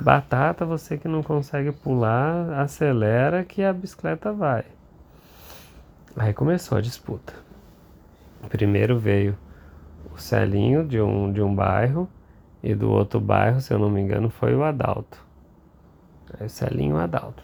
Batata, 0.00 0.64
você 0.64 0.96
que 0.96 1.06
não 1.06 1.22
consegue 1.22 1.72
pular, 1.72 2.58
acelera 2.58 3.44
que 3.44 3.62
a 3.62 3.72
bicicleta 3.72 4.32
vai. 4.32 4.64
Aí 6.16 6.32
começou 6.32 6.76
a 6.76 6.80
disputa. 6.80 7.34
Primeiro 8.48 8.98
veio 8.98 9.36
o 10.14 10.18
Celinho 10.18 10.84
de 10.84 11.00
um, 11.00 11.32
de 11.32 11.40
um 11.40 11.54
bairro 11.54 12.08
e 12.62 12.74
do 12.74 12.90
outro 12.90 13.20
bairro, 13.20 13.60
se 13.60 13.72
eu 13.72 13.78
não 13.78 13.90
me 13.90 14.00
engano, 14.00 14.30
foi 14.30 14.54
o 14.54 14.62
Adalto. 14.62 15.24
Aí 16.38 16.46
o 16.46 16.50
Celinho 16.50 16.96
e 16.96 16.98
o 16.98 17.02
Adalto. 17.02 17.42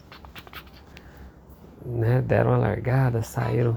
Né, 1.84 2.20
deram 2.20 2.52
a 2.52 2.58
largada, 2.58 3.22
saíram, 3.22 3.76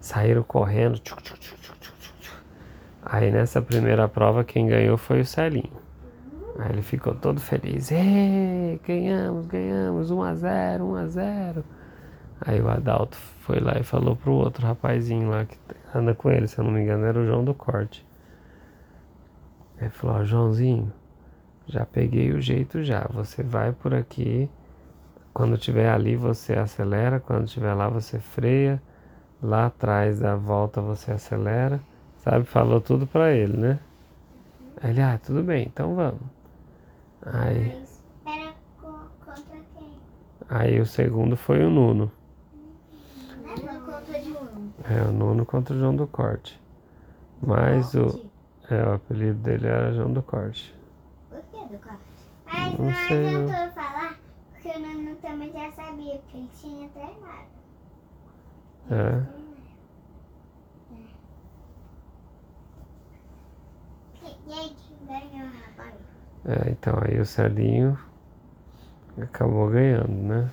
saíram 0.00 0.42
correndo. 0.42 1.00
Aí 3.02 3.30
nessa 3.30 3.62
primeira 3.62 4.08
prova 4.08 4.44
quem 4.44 4.66
ganhou 4.66 4.96
foi 4.98 5.20
o 5.20 5.24
Celinho. 5.24 5.80
Aí 6.58 6.72
ele 6.72 6.82
ficou 6.82 7.14
todo 7.14 7.40
feliz. 7.40 7.90
Ganhamos, 8.86 9.46
ganhamos, 9.46 10.10
1 10.10 10.22
a 10.22 10.34
0, 10.34 10.84
1 10.84 10.94
a 10.96 11.06
0. 11.06 11.64
Aí 12.42 12.60
o 12.60 12.68
Adalto 12.68 13.16
foi 13.40 13.60
lá 13.60 13.78
e 13.78 13.82
falou 13.82 14.16
pro 14.16 14.32
outro 14.32 14.66
rapazinho 14.66 15.30
lá 15.30 15.44
que 15.44 15.56
anda 15.94 16.14
com 16.14 16.30
ele, 16.30 16.46
se 16.46 16.58
eu 16.58 16.64
não 16.64 16.72
me 16.72 16.80
engano, 16.80 17.04
era 17.04 17.18
o 17.18 17.26
João 17.26 17.44
do 17.44 17.54
Corte. 17.54 18.06
Ele 19.80 19.90
falou, 19.90 20.16
ó, 20.16 20.24
Joãozinho, 20.24 20.92
já 21.66 21.86
peguei 21.86 22.32
o 22.32 22.40
jeito 22.40 22.82
já. 22.82 23.06
Você 23.12 23.42
vai 23.42 23.72
por 23.72 23.94
aqui. 23.94 24.48
Quando 25.32 25.56
tiver 25.56 25.88
ali, 25.90 26.16
você 26.16 26.54
acelera. 26.54 27.18
Quando 27.20 27.46
tiver 27.46 27.72
lá, 27.74 27.88
você 27.88 28.18
freia. 28.18 28.82
Lá 29.42 29.66
atrás 29.66 30.20
da 30.20 30.36
volta, 30.36 30.80
você 30.82 31.12
acelera. 31.12 31.80
Sabe? 32.18 32.44
Falou 32.44 32.80
tudo 32.80 33.06
pra 33.06 33.32
ele, 33.32 33.56
né? 33.56 33.78
Aí 34.82 34.90
ele, 34.90 35.00
ah, 35.00 35.18
tudo 35.24 35.42
bem, 35.42 35.66
então 35.66 35.94
vamos. 35.94 36.20
Aí, 37.22 37.76
Mas 37.80 38.02
era 38.26 38.52
co- 38.80 39.08
contra 39.24 39.56
quem? 39.78 39.92
aí 40.48 40.80
o 40.80 40.86
segundo 40.86 41.36
foi 41.36 41.64
o 41.64 41.70
Nuno. 41.70 42.10
É 44.88 45.02
o 45.02 45.12
Nuno 45.12 45.44
contra 45.46 45.74
o 45.74 45.78
João 45.78 45.94
do 45.94 46.06
Corte. 46.06 46.60
Mas 47.42 47.94
o? 47.94 48.29
É, 48.70 48.84
o 48.84 48.94
apelido 48.94 49.38
dele 49.40 49.66
era 49.66 49.92
João 49.92 50.12
do 50.12 50.22
Corte. 50.22 50.74
Por 51.28 51.40
que 51.42 51.66
do 51.72 51.78
corte? 51.78 52.00
Mas 52.46 52.78
Não 52.78 52.86
não, 52.86 52.94
sei, 52.94 53.26
adiantou 53.36 53.70
falar, 53.72 54.18
porque 54.50 54.68
o 54.68 54.80
Nuno 54.80 55.16
também 55.16 55.52
já 55.52 55.72
sabia, 55.72 56.18
porque 56.18 56.36
ele 56.36 56.50
tinha 56.60 56.88
treinado. 56.90 57.50
É. 58.90 59.40
E 64.46 64.52
aí, 64.52 64.76
quem 64.76 65.06
ganhou? 65.06 65.50
É, 66.44 66.70
então 66.70 66.94
aí 67.02 67.20
o 67.20 67.26
Celinho 67.26 67.98
acabou 69.20 69.68
ganhando, 69.68 70.08
né? 70.08 70.50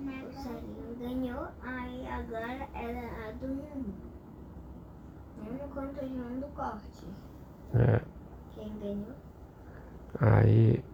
O 0.00 0.32
Sarinho 0.32 0.96
ganhou, 0.98 1.48
aí 1.62 2.06
agora 2.08 2.68
era 2.74 3.28
a 3.28 3.32
do 3.32 3.48
Nuno. 3.48 3.94
Nuno 5.38 5.68
contra 5.74 6.04
o 6.04 6.08
João 6.08 6.40
do 6.40 6.46
Corte. 6.54 7.03
É. 7.74 8.00
Quem 8.54 8.72
ganhou? 8.78 9.06
Aí 10.20 10.84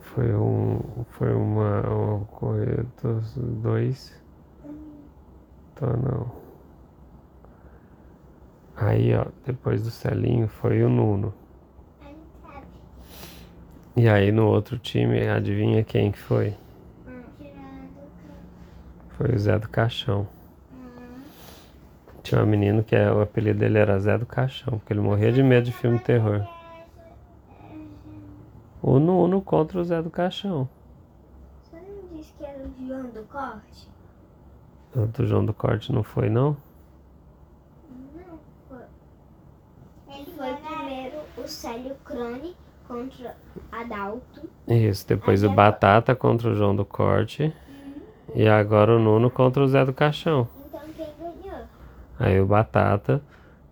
foi 0.00 0.34
um 0.34 1.04
foi 1.10 1.34
uma, 1.34 1.80
uma 1.82 2.24
corrida 2.26 2.86
dos 3.02 3.34
dois. 3.36 4.18
Então 5.72 5.92
não. 5.96 6.32
Aí 8.76 9.14
ó, 9.14 9.26
depois 9.44 9.82
do 9.82 9.90
Celinho 9.90 10.48
foi 10.48 10.82
o 10.82 10.88
Nuno. 10.88 11.34
E 13.94 14.08
aí 14.08 14.32
no 14.32 14.46
outro 14.46 14.78
time, 14.78 15.28
adivinha 15.28 15.84
quem 15.84 16.12
que 16.12 16.18
foi? 16.18 16.54
Foi 19.10 19.34
o 19.34 19.38
Zé 19.38 19.58
do 19.58 19.68
Caixão. 19.68 20.28
Tinha 22.28 22.42
um 22.42 22.46
menino 22.46 22.84
que 22.84 22.94
é, 22.94 23.10
o 23.10 23.22
apelido 23.22 23.60
dele 23.60 23.78
era 23.78 23.98
Zé 23.98 24.18
do 24.18 24.26
Caixão, 24.26 24.78
porque 24.78 24.92
ele 24.92 25.00
morria 25.00 25.32
de 25.32 25.42
medo 25.42 25.64
de 25.64 25.72
filme 25.72 25.96
de 25.96 26.04
terror. 26.04 26.46
O 28.82 28.98
Nuno 28.98 29.40
contra 29.40 29.78
o 29.80 29.84
Zé 29.84 30.02
do 30.02 30.10
Caixão. 30.10 30.68
Você 31.62 31.76
não 31.76 32.14
disse 32.14 32.30
que 32.36 32.44
era 32.44 32.58
o 32.58 32.86
João 32.86 33.04
do 33.04 33.22
Corte? 33.22 33.88
O 34.94 35.06
do 35.06 35.26
João 35.26 35.46
do 35.46 35.54
Corte 35.54 35.90
não 35.90 36.02
foi, 36.02 36.28
não? 36.28 36.54
Não, 38.14 38.38
foi. 38.68 40.14
Ele 40.14 40.30
Foi 40.32 40.52
primeiro 40.52 41.16
o 41.38 41.48
Célio 41.48 41.96
Crone 42.04 42.54
contra 42.86 43.34
Adalto. 43.72 44.50
Isso, 44.68 45.08
depois 45.08 45.42
o 45.42 45.48
Batata 45.48 46.14
contra 46.14 46.50
o 46.50 46.54
João 46.54 46.76
do 46.76 46.84
Corte. 46.84 47.54
E 48.34 48.46
agora 48.46 48.94
o 48.94 48.98
Nuno 48.98 49.30
contra 49.30 49.64
o 49.64 49.66
Zé 49.66 49.82
do 49.82 49.94
Caixão. 49.94 50.46
Aí 52.18 52.40
o 52.40 52.46
Batata 52.46 53.22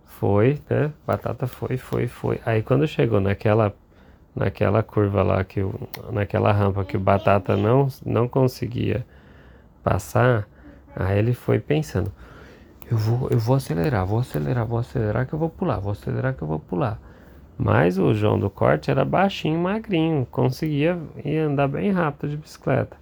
foi, 0.05 0.61
né? 0.69 0.91
Batata 1.05 1.47
foi, 1.47 1.77
foi, 1.77 2.07
foi. 2.07 2.41
Aí 2.45 2.63
quando 2.63 2.87
chegou 2.87 3.19
naquela, 3.21 3.73
naquela 4.35 4.83
curva 4.83 5.23
lá, 5.23 5.43
que 5.43 5.61
o, 5.61 5.73
naquela 6.11 6.51
rampa 6.51 6.85
que 6.85 6.97
o 6.97 6.99
Batata 6.99 7.57
não, 7.57 7.87
não 8.05 8.27
conseguia 8.27 9.05
passar, 9.83 10.47
aí 10.95 11.19
ele 11.19 11.33
foi 11.33 11.59
pensando, 11.59 12.11
Eu 12.89 12.97
vou, 12.97 13.29
eu 13.29 13.39
vou 13.39 13.55
acelerar, 13.55 14.05
vou 14.05 14.19
acelerar, 14.19 14.65
vou 14.65 14.79
acelerar 14.79 15.27
que 15.27 15.33
eu 15.33 15.39
vou 15.39 15.49
pular, 15.49 15.79
vou 15.79 15.91
acelerar 15.91 16.35
que 16.35 16.41
eu 16.43 16.47
vou 16.47 16.59
pular. 16.59 16.99
Mas 17.57 17.97
o 17.99 18.13
João 18.13 18.39
do 18.39 18.49
Corte 18.49 18.91
era 18.91 19.05
baixinho, 19.05 19.59
magrinho, 19.59 20.25
conseguia 20.31 20.97
andar 21.47 21.67
bem 21.67 21.91
rápido 21.91 22.29
de 22.31 22.37
bicicleta. 22.37 22.97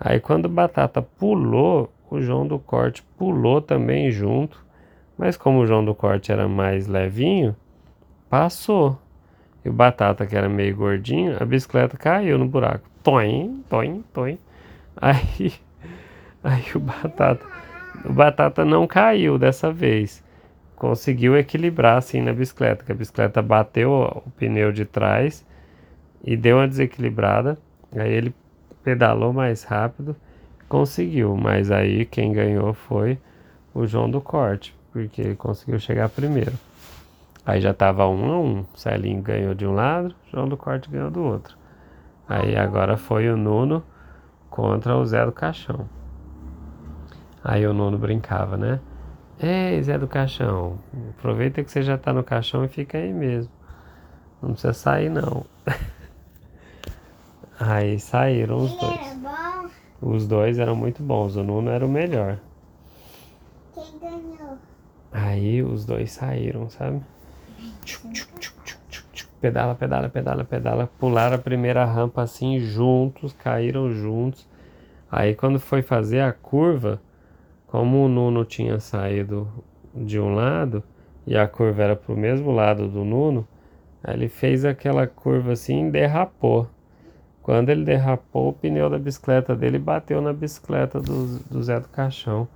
Aí 0.00 0.20
quando 0.20 0.46
o 0.46 0.48
Batata 0.50 1.02
pulou, 1.02 1.92
o 2.10 2.20
João 2.20 2.46
do 2.46 2.58
Corte 2.58 3.02
pulou 3.18 3.62
também 3.62 4.10
junto. 4.10 4.64
Mas 5.16 5.36
como 5.36 5.60
o 5.60 5.66
João 5.66 5.84
do 5.84 5.94
Corte 5.94 6.32
era 6.32 6.48
mais 6.48 6.86
levinho, 6.86 7.54
passou. 8.28 8.98
E 9.64 9.68
o 9.68 9.72
Batata, 9.72 10.26
que 10.26 10.36
era 10.36 10.48
meio 10.48 10.74
gordinho, 10.76 11.36
a 11.40 11.44
bicicleta 11.44 11.96
caiu 11.96 12.38
no 12.38 12.46
buraco. 12.46 12.88
Toim, 13.02 13.64
toim, 13.68 14.04
toim. 14.12 14.38
Aí, 14.94 15.54
aí 16.44 16.64
o 16.74 16.78
Batata, 16.78 17.46
o 18.04 18.12
Batata 18.12 18.62
não 18.62 18.86
caiu 18.86 19.38
dessa 19.38 19.72
vez 19.72 20.22
conseguiu 20.82 21.38
equilibrar 21.38 21.96
assim 21.96 22.20
na 22.20 22.32
bicicleta, 22.32 22.84
que 22.84 22.90
a 22.90 22.94
bicicleta 22.94 23.40
bateu 23.40 23.92
o 23.92 24.30
pneu 24.32 24.72
de 24.72 24.84
trás 24.84 25.46
e 26.24 26.36
deu 26.36 26.56
uma 26.56 26.66
desequilibrada. 26.66 27.56
Aí 27.94 28.12
ele 28.12 28.34
pedalou 28.82 29.32
mais 29.32 29.62
rápido, 29.62 30.16
conseguiu, 30.68 31.36
mas 31.36 31.70
aí 31.70 32.04
quem 32.04 32.32
ganhou 32.32 32.74
foi 32.74 33.16
o 33.72 33.86
João 33.86 34.10
do 34.10 34.20
Corte, 34.20 34.74
porque 34.92 35.22
ele 35.22 35.36
conseguiu 35.36 35.78
chegar 35.80 36.08
primeiro. 36.08 36.52
Aí 37.44 37.60
já 37.60 37.74
tava 37.74 38.06
um 38.06 38.32
a 38.32 38.38
um, 38.38 38.64
Celinho 38.74 39.20
ganhou 39.20 39.54
de 39.54 39.66
um 39.66 39.74
lado, 39.74 40.14
João 40.30 40.48
do 40.48 40.56
Corte 40.56 40.88
ganhou 40.88 41.10
do 41.10 41.22
outro. 41.22 41.56
Aí 42.28 42.56
agora 42.56 42.96
foi 42.96 43.28
o 43.28 43.36
Nuno 43.36 43.82
contra 44.48 44.96
o 44.96 45.04
Zé 45.04 45.24
do 45.24 45.32
Caixão. 45.32 45.88
Aí 47.42 47.66
o 47.66 47.74
Nuno 47.74 47.98
brincava, 47.98 48.56
né? 48.56 48.78
Ei, 49.40 49.82
Zé 49.82 49.98
do 49.98 50.06
Caixão, 50.06 50.78
aproveita 51.18 51.64
que 51.64 51.70
você 51.70 51.82
já 51.82 51.98
tá 51.98 52.12
no 52.12 52.22
caixão 52.22 52.64
e 52.64 52.68
fica 52.68 52.96
aí 52.96 53.12
mesmo. 53.12 53.50
Não 54.40 54.52
precisa 54.52 54.72
sair 54.72 55.08
não. 55.08 55.44
aí 57.58 57.98
saíram 57.98 58.58
os 58.58 58.72
dois. 58.78 59.22
Os 60.00 60.26
dois 60.28 60.58
eram 60.60 60.76
muito 60.76 61.02
bons, 61.02 61.34
o 61.34 61.42
Nuno 61.42 61.70
era 61.70 61.84
o 61.84 61.88
melhor. 61.88 62.38
Aí 65.12 65.62
os 65.62 65.84
dois 65.84 66.12
saíram, 66.12 66.70
sabe? 66.70 67.02
Tchuc, 67.84 68.12
tchuc, 68.12 68.40
tchuc. 68.40 68.72
Pedala, 69.40 69.74
pedala, 69.74 70.08
pedala, 70.08 70.44
pedala. 70.44 70.90
Pularam 70.98 71.34
a 71.34 71.38
primeira 71.38 71.84
rampa 71.84 72.22
assim 72.22 72.60
juntos, 72.60 73.32
caíram 73.32 73.92
juntos. 73.92 74.46
Aí 75.10 75.34
quando 75.34 75.58
foi 75.58 75.82
fazer 75.82 76.20
a 76.20 76.32
curva, 76.32 77.00
como 77.66 78.04
o 78.04 78.08
Nuno 78.08 78.44
tinha 78.44 78.78
saído 78.78 79.48
de 79.94 80.18
um 80.20 80.34
lado 80.34 80.82
e 81.26 81.36
a 81.36 81.46
curva 81.46 81.82
era 81.82 81.96
pro 81.96 82.16
mesmo 82.16 82.50
lado 82.52 82.88
do 82.88 83.04
Nuno, 83.04 83.46
ele 84.06 84.28
fez 84.28 84.64
aquela 84.64 85.06
curva 85.06 85.52
assim 85.52 85.88
e 85.88 85.90
derrapou. 85.90 86.68
Quando 87.42 87.70
ele 87.70 87.84
derrapou, 87.84 88.50
o 88.50 88.52
pneu 88.52 88.88
da 88.88 88.98
bicicleta 88.98 89.56
dele 89.56 89.78
bateu 89.78 90.20
na 90.20 90.32
bicicleta 90.32 91.00
do, 91.00 91.38
do 91.40 91.62
Zé 91.62 91.80
do 91.80 91.88
Caixão. 91.88 92.46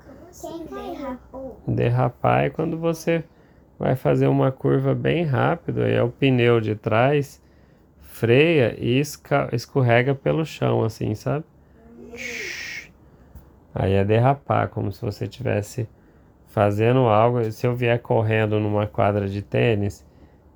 Quem 0.41 0.67
caiu? 0.67 1.19
Derrapar 1.67 2.45
é 2.45 2.51
quando 2.51 2.79
você 2.79 3.25
vai 3.79 3.95
fazer 3.95 4.27
uma 4.27 4.51
curva 4.51 4.95
bem 4.95 5.25
rápido, 5.25 5.83
aí 5.83 5.95
é 5.95 6.03
o 6.03 6.09
pneu 6.09 6.61
de 6.61 6.75
trás 6.75 7.43
freia 8.01 8.75
e 8.79 8.99
escorrega 9.53 10.15
pelo 10.15 10.45
chão, 10.45 10.83
assim, 10.83 11.15
sabe? 11.15 11.45
Aí 13.75 13.93
é 13.93 14.05
derrapar, 14.05 14.69
como 14.69 14.91
se 14.91 15.03
você 15.03 15.25
estivesse 15.25 15.87
fazendo 16.47 17.01
algo. 17.01 17.45
Se 17.53 17.67
eu 17.67 17.75
vier 17.75 18.01
correndo 18.01 18.59
numa 18.59 18.87
quadra 18.87 19.29
de 19.29 19.43
tênis 19.43 20.03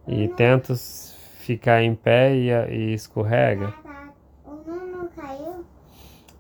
e 0.09 0.27
tento 0.29 0.75
ficar 1.39 1.83
em 1.83 1.95
pé 1.95 2.35
e, 2.35 2.49
e 2.49 2.95
escorrega. 2.95 3.75
O 4.43 4.55
Nuno 4.55 5.09
caiu? 5.15 5.65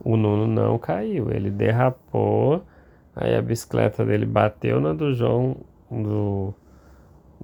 o 0.03 0.17
Nuno 0.17 0.47
não 0.47 0.79
caiu. 0.79 1.31
Ele 1.31 1.51
derrapou, 1.51 2.65
aí 3.15 3.35
a 3.35 3.43
bicicleta 3.43 4.05
dele 4.05 4.27
bateu 4.27 4.81
na 4.81 4.93
do 4.93 5.15
João, 5.15 5.57
do. 5.91 6.55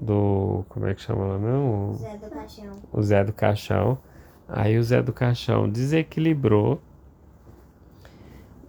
do. 0.01 0.65
como 0.69 0.87
é 0.87 0.95
que 0.95 1.03
chama 1.03 1.27
lá 1.27 1.39
mesmo? 1.39 1.95
Zé 1.95 2.17
do 2.17 2.31
Caixão. 2.31 2.77
o 2.93 3.03
Zé 3.03 3.25
do 3.25 3.33
Caixão. 3.33 3.99
Aí 4.49 4.79
o 4.79 4.83
Zé 4.83 5.03
do 5.03 5.13
Caixão 5.13 5.69
desequilibrou 5.69 6.81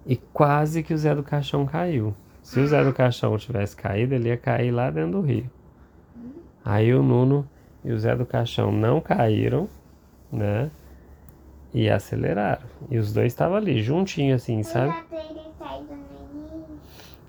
e 0.08 0.16
quase 0.16 0.82
que 0.82 0.94
o 0.94 0.98
Zé 0.98 1.14
do 1.14 1.22
Caixão 1.22 1.66
caiu. 1.66 2.16
Se 2.42 2.62
o 2.62 2.68
Zé 2.68 2.82
do 2.82 2.94
Caixão 2.94 3.38
tivesse 3.38 3.76
caído, 3.76 4.16
ele 4.16 4.30
ia 4.30 4.38
cair 4.38 4.72
lá 4.72 4.90
dentro 4.90 5.12
do 5.12 5.22
rio. 5.22 5.50
Aí 6.64 6.94
o 6.94 7.04
Nuno 7.04 7.48
e 7.84 7.92
o 7.92 8.00
Zé 8.00 8.16
do 8.16 8.26
Caixão 8.26 8.72
não 8.72 9.02
caíram, 9.02 9.68
né? 10.32 10.72
E 11.74 11.90
aceleraram. 11.90 12.66
E 12.90 12.98
os 12.98 13.12
dois 13.12 13.34
estavam 13.34 13.58
ali, 13.58 13.84
juntinho 13.84 14.34
assim, 14.34 14.64
sabe? 14.64 14.88
Já 14.88 15.04
teria 15.04 15.44
saído 15.60 15.94
no 15.94 16.42
início. 16.42 16.80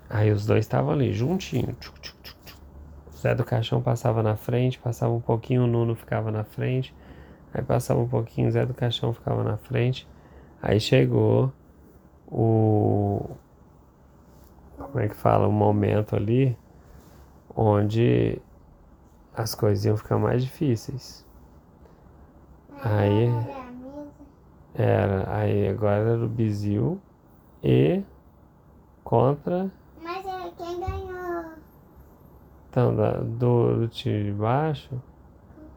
Aí 0.08 0.30
os 0.30 0.46
dois 0.46 0.64
estavam 0.64 0.92
ali, 0.92 1.12
juntinho. 1.12 1.74
Tchuc, 1.80 2.00
tchuc, 2.00 2.18
tchuc, 2.22 2.58
Zé 3.16 3.34
do 3.34 3.44
Caixão 3.44 3.82
passava 3.82 4.22
na 4.22 4.36
frente, 4.36 4.78
passava 4.78 5.12
um 5.12 5.20
pouquinho, 5.20 5.64
o 5.64 5.66
Nuno 5.66 5.94
ficava 5.94 6.30
na 6.30 6.44
frente. 6.44 6.94
Aí 7.52 7.62
passava 7.62 8.00
um 8.00 8.08
pouquinho, 8.08 8.50
Zé 8.50 8.64
do 8.64 8.74
Caixão 8.74 9.12
ficava 9.12 9.42
na 9.42 9.56
frente. 9.56 10.08
Aí 10.62 10.80
chegou 10.80 11.52
o. 12.26 13.30
Como 14.76 15.00
é 15.00 15.08
que 15.08 15.16
fala? 15.16 15.48
O 15.48 15.52
momento 15.52 16.14
ali 16.14 16.56
onde 17.54 18.40
as 19.34 19.54
coisas 19.54 19.84
iam 19.84 19.96
ficar 19.96 20.18
mais 20.18 20.44
difíceis. 20.44 21.26
Aí 22.82 23.28
era. 24.74 25.24
Aí 25.34 25.68
agora 25.68 26.10
era 26.10 26.24
o 26.24 26.28
Bizil 26.28 27.00
e 27.62 28.02
contra 29.02 29.70
Mas 30.00 30.24
é, 30.24 30.50
quem 30.56 30.80
ganhou? 30.80 31.44
Então, 32.78 32.94
da, 32.94 33.10
do, 33.10 33.80
do 33.80 33.88
tiro 33.88 34.26
de 34.26 34.30
baixo, 34.30 34.88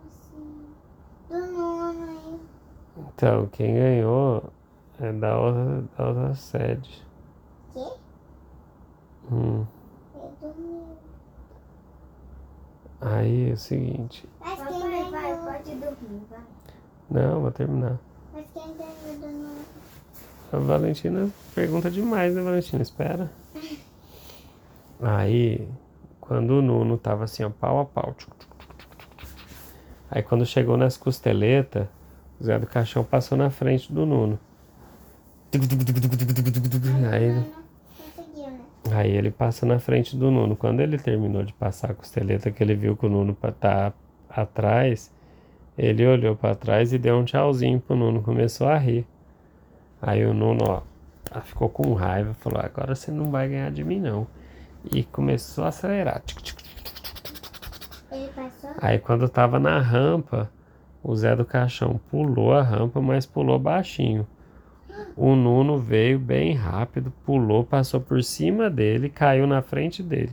assim? 0.06 0.70
Então, 2.96 3.48
quem 3.48 3.74
ganhou 3.74 4.44
é 5.00 5.12
da 5.12 5.36
outra, 5.40 5.84
da 5.98 6.08
outra 6.08 6.36
sede. 6.36 7.04
Quê? 7.74 7.88
Hum. 9.32 9.66
Aí 13.02 13.50
é 13.50 13.54
o 13.54 13.58
seguinte. 13.58 14.30
Mas 14.40 14.60
Vai, 14.60 14.68
quem 14.68 14.80
vai, 14.80 15.10
vai, 15.10 15.58
pode 15.58 15.76
dormir, 15.78 16.22
vai. 16.30 16.40
Não, 17.10 17.42
vou 17.42 17.52
terminar. 17.52 17.98
Mas 18.32 18.46
quem 18.54 18.78
ganhou 18.78 19.20
do? 19.20 20.56
A 20.56 20.60
Valentina 20.60 21.32
pergunta 21.56 21.90
demais, 21.90 22.36
né, 22.36 22.44
Valentina? 22.44 22.84
Espera. 22.84 23.32
Aí, 25.02 25.68
quando 26.32 26.52
o 26.52 26.62
Nuno 26.62 26.98
tava 26.98 27.26
assim, 27.26 27.44
ó, 27.44 27.50
pau 27.50 27.82
a 27.82 27.84
pau. 27.84 28.16
Aí, 30.10 30.24
quando 30.24 30.46
chegou 30.46 30.78
nas 30.78 30.96
costeletas, 30.96 31.90
o 32.40 32.44
Zé 32.46 32.58
do 32.58 32.66
Caixão 32.66 33.04
passou 33.04 33.38
na 33.38 33.50
frente 33.50 33.92
do 33.92 34.06
Nuno. 34.06 34.40
Aí? 37.12 37.46
Aí 38.94 39.12
ele 39.12 39.30
passa 39.30 39.66
na 39.66 39.78
frente 39.78 40.16
do 40.16 40.32
Nuno. 40.32 40.56
Quando 40.56 40.80
ele 40.80 40.98
terminou 40.98 41.44
de 41.44 41.52
passar 41.52 41.92
a 41.92 41.94
costeleta, 41.94 42.50
que 42.50 42.64
ele 42.64 42.76
viu 42.76 42.96
que 42.96 43.06
o 43.06 43.10
Nuno 43.10 43.38
tá 43.60 43.92
atrás, 44.30 45.14
ele 45.78 46.08
olhou 46.08 46.34
para 46.34 46.56
trás 46.56 46.94
e 46.94 46.98
deu 46.98 47.18
um 47.18 47.26
tchauzinho 47.26 47.82
pro 47.82 47.94
Nuno, 47.94 48.22
começou 48.22 48.70
a 48.70 48.78
rir. 48.78 49.06
Aí 50.02 50.26
o 50.26 50.34
Nuno, 50.34 50.64
ó, 50.66 51.42
ficou 51.42 51.68
com 51.68 51.94
raiva, 51.94 52.34
falou: 52.36 52.62
agora 52.62 52.96
você 52.96 53.12
não 53.12 53.30
vai 53.30 53.50
ganhar 53.50 53.70
de 53.70 53.84
mim, 53.84 54.00
não. 54.00 54.26
E 54.92 55.04
começou 55.04 55.64
a 55.64 55.68
acelerar. 55.68 56.22
Tic, 56.26 56.42
tic, 56.42 56.58
tic. 56.58 56.72
Ele 58.12 58.28
passou? 58.30 58.72
Aí 58.82 59.00
quando 59.00 59.30
tava 59.30 59.60
na 59.60 59.80
rampa, 59.80 60.50
o 61.04 61.16
Zé 61.16 61.36
do 61.36 61.46
Caixão 61.46 62.00
pulou 62.10 62.54
a 62.54 62.62
rampa, 62.62 63.02
mas 63.02 63.26
pulou 63.26 63.58
baixinho. 63.58 64.28
O 65.16 65.36
Nuno 65.36 65.78
veio 65.78 66.20
bem 66.20 66.54
rápido, 66.54 67.12
pulou, 67.26 67.64
passou 67.64 68.00
por 68.00 68.24
cima 68.24 68.70
dele, 68.70 69.10
caiu 69.10 69.48
na 69.48 69.62
frente 69.62 70.04
dele. 70.04 70.32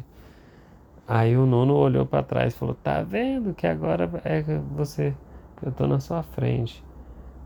Aí 1.06 1.36
o 1.36 1.46
Nuno 1.46 1.74
olhou 1.74 2.04
para 2.04 2.22
trás 2.22 2.52
e 2.52 2.56
falou: 2.56 2.74
Tá 2.74 3.02
vendo 3.02 3.54
que 3.54 3.66
agora 3.66 4.10
é 4.24 4.42
que 4.42 4.54
você, 4.74 5.14
eu 5.62 5.72
tô 5.72 5.86
na 5.86 6.00
sua 6.00 6.22
frente. 6.22 6.84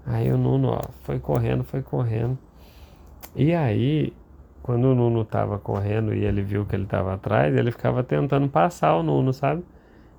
Aí 0.04 0.32
o 0.32 0.36
Nuno, 0.36 0.70
ó, 0.70 0.82
foi 1.02 1.20
correndo, 1.20 1.62
foi 1.62 1.82
correndo. 1.82 2.36
E 3.36 3.54
aí, 3.54 4.12
quando 4.62 4.84
o 4.86 4.94
Nuno 4.94 5.24
tava 5.24 5.58
correndo 5.58 6.14
e 6.14 6.24
ele 6.24 6.42
viu 6.42 6.64
que 6.64 6.74
ele 6.76 6.86
tava 6.86 7.14
atrás, 7.14 7.54
ele 7.56 7.70
ficava 7.72 8.02
tentando 8.02 8.48
passar 8.48 8.96
o 8.96 9.02
Nuno, 9.02 9.32
sabe? 9.32 9.64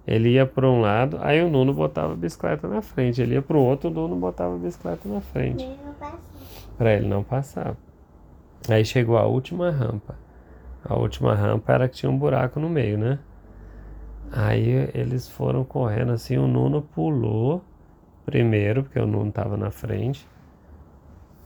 Ele 0.05 0.31
ia 0.31 0.45
para 0.45 0.67
um 0.69 0.81
lado, 0.81 1.17
aí 1.21 1.41
o 1.41 1.49
Nuno 1.49 1.73
botava 1.73 2.13
a 2.13 2.15
bicicleta 2.15 2.67
na 2.67 2.81
frente. 2.81 3.21
Ele 3.21 3.35
ia 3.35 3.41
para 3.41 3.55
o 3.55 3.61
outro, 3.63 3.89
o 3.89 3.93
Nuno 3.93 4.15
botava 4.17 4.55
a 4.55 4.57
bicicleta 4.57 5.07
na 5.07 5.21
frente, 5.21 5.63
Ele 5.63 5.77
não 5.85 5.93
passou. 5.93 6.19
para 6.77 6.93
ele 6.93 7.07
não 7.07 7.23
passar. 7.23 7.75
Aí 8.69 8.83
chegou 8.83 9.17
a 9.17 9.25
última 9.25 9.69
rampa. 9.71 10.15
A 10.83 10.95
última 10.95 11.33
rampa 11.33 11.71
era 11.73 11.87
que 11.87 11.95
tinha 11.95 12.09
um 12.11 12.17
buraco 12.17 12.59
no 12.59 12.69
meio, 12.69 12.97
né? 12.97 13.19
Aí 14.31 14.89
eles 14.93 15.29
foram 15.29 15.63
correndo 15.63 16.11
assim, 16.11 16.37
o 16.37 16.47
Nuno 16.47 16.81
pulou 16.81 17.63
primeiro, 18.25 18.83
porque 18.83 18.99
o 18.99 19.05
Nuno 19.07 19.29
estava 19.29 19.55
na 19.55 19.71
frente. 19.71 20.27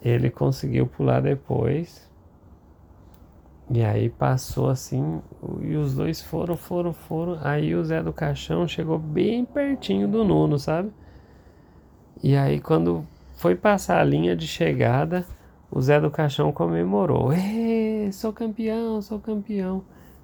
Ele 0.02 0.30
conseguiu 0.30 0.88
pular 0.88 1.22
depois. 1.22 2.07
E 3.70 3.84
aí 3.84 4.10
passou 4.10 4.70
assim, 4.70 5.22
e 5.62 5.76
os 5.76 5.94
dois 5.94 6.22
foram, 6.22 6.56
foram, 6.56 6.94
foram. 6.94 7.38
Aí 7.42 7.76
o 7.76 7.84
Zé 7.84 8.02
do 8.02 8.14
Caixão 8.14 8.68
chegou 8.68 8.98
bem 8.98 9.44
pertinho 9.44 10.08
do 10.08 10.24
Nuno, 10.24 10.58
sabe? 10.58 10.90
E 12.24 12.36
aí 12.36 12.62
quando 12.62 13.06
foi 13.36 13.56
passar 13.56 14.00
a 14.00 14.04
linha 14.06 14.36
de 14.36 14.48
chegada, 14.48 15.26
o 15.70 15.82
Zé 15.82 16.00
do 16.00 16.10
Caixão 16.10 16.52
comemorou. 16.52 17.32
sou 18.14 18.32
campeão, 18.32 19.02
sou 19.02 19.20
campeão. 19.20 19.84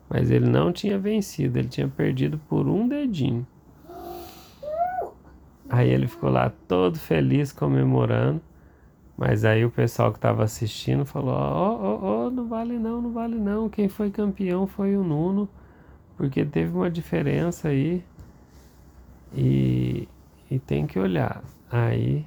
Mas 0.09 0.31
ele 0.31 0.49
não 0.49 0.71
tinha 0.71 0.97
vencido, 0.97 1.59
ele 1.59 1.67
tinha 1.67 1.87
perdido 1.87 2.39
por 2.47 2.67
um 2.67 2.87
dedinho. 2.87 3.45
Aí 5.69 5.89
ele 5.89 6.07
ficou 6.07 6.29
lá 6.29 6.51
todo 6.67 6.97
feliz 6.97 7.51
comemorando. 7.51 8.41
Mas 9.17 9.45
aí 9.45 9.63
o 9.63 9.69
pessoal 9.69 10.11
que 10.11 10.17
estava 10.17 10.43
assistindo 10.43 11.05
falou: 11.05 11.33
Ó, 11.35 11.75
ó, 11.75 12.25
ó, 12.25 12.29
não 12.29 12.47
vale 12.47 12.79
não, 12.79 13.01
não 13.01 13.11
vale 13.11 13.35
não. 13.35 13.69
Quem 13.69 13.87
foi 13.87 14.09
campeão 14.09 14.65
foi 14.65 14.97
o 14.97 15.03
Nuno, 15.03 15.47
porque 16.17 16.43
teve 16.43 16.75
uma 16.75 16.89
diferença 16.89 17.69
aí. 17.69 18.03
E, 19.33 20.07
e 20.49 20.59
tem 20.59 20.85
que 20.87 20.99
olhar. 20.99 21.43
Aí. 21.71 22.25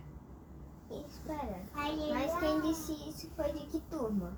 Espera. 0.90 1.56
Mas 1.74 2.38
quem 2.38 2.60
disse 2.62 2.92
isso 3.08 3.30
foi 3.36 3.52
de 3.52 3.66
que 3.66 3.80
turma? 3.90 4.32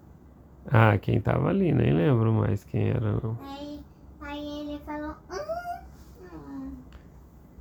Ah, 0.71 0.99
quem 0.99 1.21
tava 1.21 1.49
ali, 1.49 1.73
nem 1.73 1.93
lembro 1.95 2.33
mais 2.33 2.65
quem 2.65 2.89
era 2.89 3.13
não. 3.13 3.39
Aí, 3.43 3.81
aí 4.21 4.61
ele 4.61 4.79
falou. 4.81 5.15
Hum, 5.31 5.81
hum. 6.23 6.73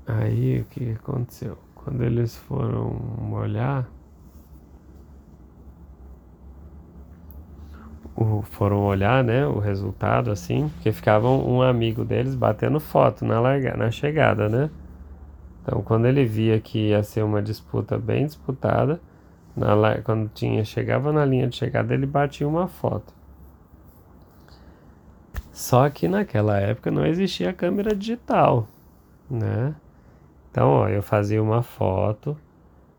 Aí 0.06 0.62
o 0.62 0.66
que 0.66 0.92
aconteceu? 0.92 1.58
Quando 1.76 2.04
eles 2.04 2.36
foram 2.36 3.32
olhar, 3.32 3.90
foram 8.44 8.84
olhar, 8.86 9.24
né, 9.24 9.46
o 9.46 9.60
resultado 9.60 10.32
assim, 10.32 10.70
porque 10.70 10.92
ficava 10.92 11.30
um 11.30 11.62
amigo 11.62 12.04
deles 12.04 12.34
batendo 12.34 12.80
foto 12.80 13.24
na 13.24 13.40
larga, 13.40 13.78
na 13.78 13.92
chegada, 13.92 14.50
né? 14.50 14.70
Então, 15.62 15.82
quando 15.84 16.06
ele 16.06 16.26
via 16.26 16.60
que 16.60 16.90
ia 16.90 17.04
ser 17.04 17.24
uma 17.24 17.42
disputa 17.42 17.98
bem 17.98 18.26
disputada, 18.26 19.00
na, 19.56 20.02
quando 20.04 20.30
tinha 20.34 20.64
chegava 20.64 21.12
na 21.12 21.26
linha 21.26 21.48
de 21.48 21.56
chegada, 21.56 21.94
ele 21.94 22.06
batia 22.06 22.48
uma 22.48 22.68
foto. 22.68 23.14
Só 25.52 25.90
que 25.90 26.08
naquela 26.08 26.60
época 26.60 26.90
não 26.92 27.06
existia 27.06 27.52
câmera 27.52 27.96
digital, 27.96 28.68
né? 29.30 29.76
Então, 30.52 30.70
ó, 30.70 30.88
eu 30.88 31.02
fazia 31.04 31.42
uma 31.42 31.62
foto, 31.62 32.38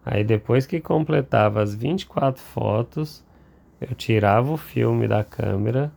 aí 0.04 0.22
depois 0.22 0.66
que 0.66 0.80
completava 0.80 1.62
as 1.62 1.74
24 1.74 2.40
fotos, 2.42 3.24
eu 3.80 3.94
tirava 3.94 4.50
o 4.50 4.56
filme 4.56 5.06
da 5.06 5.22
câmera, 5.22 5.92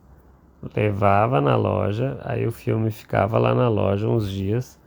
levava 0.76 1.40
na 1.40 1.56
loja, 1.56 2.20
aí 2.22 2.46
o 2.46 2.52
filme 2.52 2.90
ficava 2.90 3.38
lá 3.38 3.54
na 3.54 3.68
loja 3.68 4.08
uns 4.08 4.30
dias. 4.30 4.78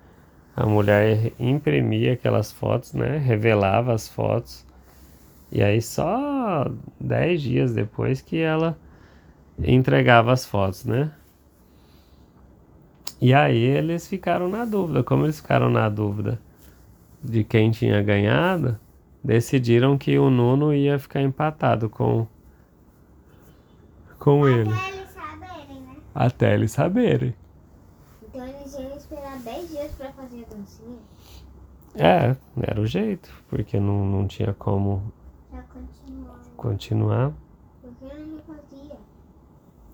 A 0.56 0.66
mulher 0.66 1.34
imprimia 1.38 2.14
aquelas 2.14 2.52
fotos, 2.52 2.94
né? 2.94 3.18
Revelava 3.18 3.94
as 3.94 4.08
fotos. 4.08 4.66
E 5.52 5.62
aí 5.62 5.82
só 5.82 6.66
10 7.00 7.42
dias 7.42 7.74
depois 7.74 8.22
que 8.22 8.38
ela 8.38 8.78
entregava 9.60 10.32
as 10.32 10.46
fotos, 10.46 10.86
né? 10.86 11.12
E 13.20 13.34
aí 13.34 13.58
eles 13.58 14.08
ficaram 14.08 14.48
na 14.48 14.64
dúvida. 14.64 15.04
Como 15.04 15.26
eles 15.26 15.40
ficaram 15.40 15.70
na 15.70 15.90
dúvida 15.90 16.40
de 17.22 17.44
quem 17.44 17.72
tinha 17.72 18.02
ganhado, 18.02 18.78
decidiram 19.24 19.98
que 19.98 20.18
o 20.18 20.30
Nuno 20.30 20.74
ia 20.74 20.98
ficar 21.00 21.22
empatado 21.22 21.90
com 21.90 22.28
com 24.26 24.48
ele. 24.48 24.72
Até 24.74 24.90
eles 24.90 25.12
saberem, 25.12 25.82
né? 25.82 25.96
Até 26.16 26.54
eles 26.56 26.72
saberem. 26.72 27.36
Então 28.24 28.44
eles 28.44 28.74
iam 28.74 28.98
esperar 28.98 29.38
10 29.38 29.70
dias 29.70 29.92
pra 29.92 30.12
fazer 30.14 30.48
a 30.50 30.56
dancinha? 30.56 30.98
É, 31.94 32.36
era 32.60 32.82
o 32.82 32.88
jeito, 32.88 33.32
porque 33.48 33.80
não, 33.80 34.04
não 34.04 34.28
tinha 34.28 34.52
como 34.56 35.14
Já 35.54 35.62
continuou. 35.62 36.36
continuar. 36.58 37.34
Por 37.84 37.94
que 37.94 38.06
não 38.06 38.36
refazia? 38.38 38.98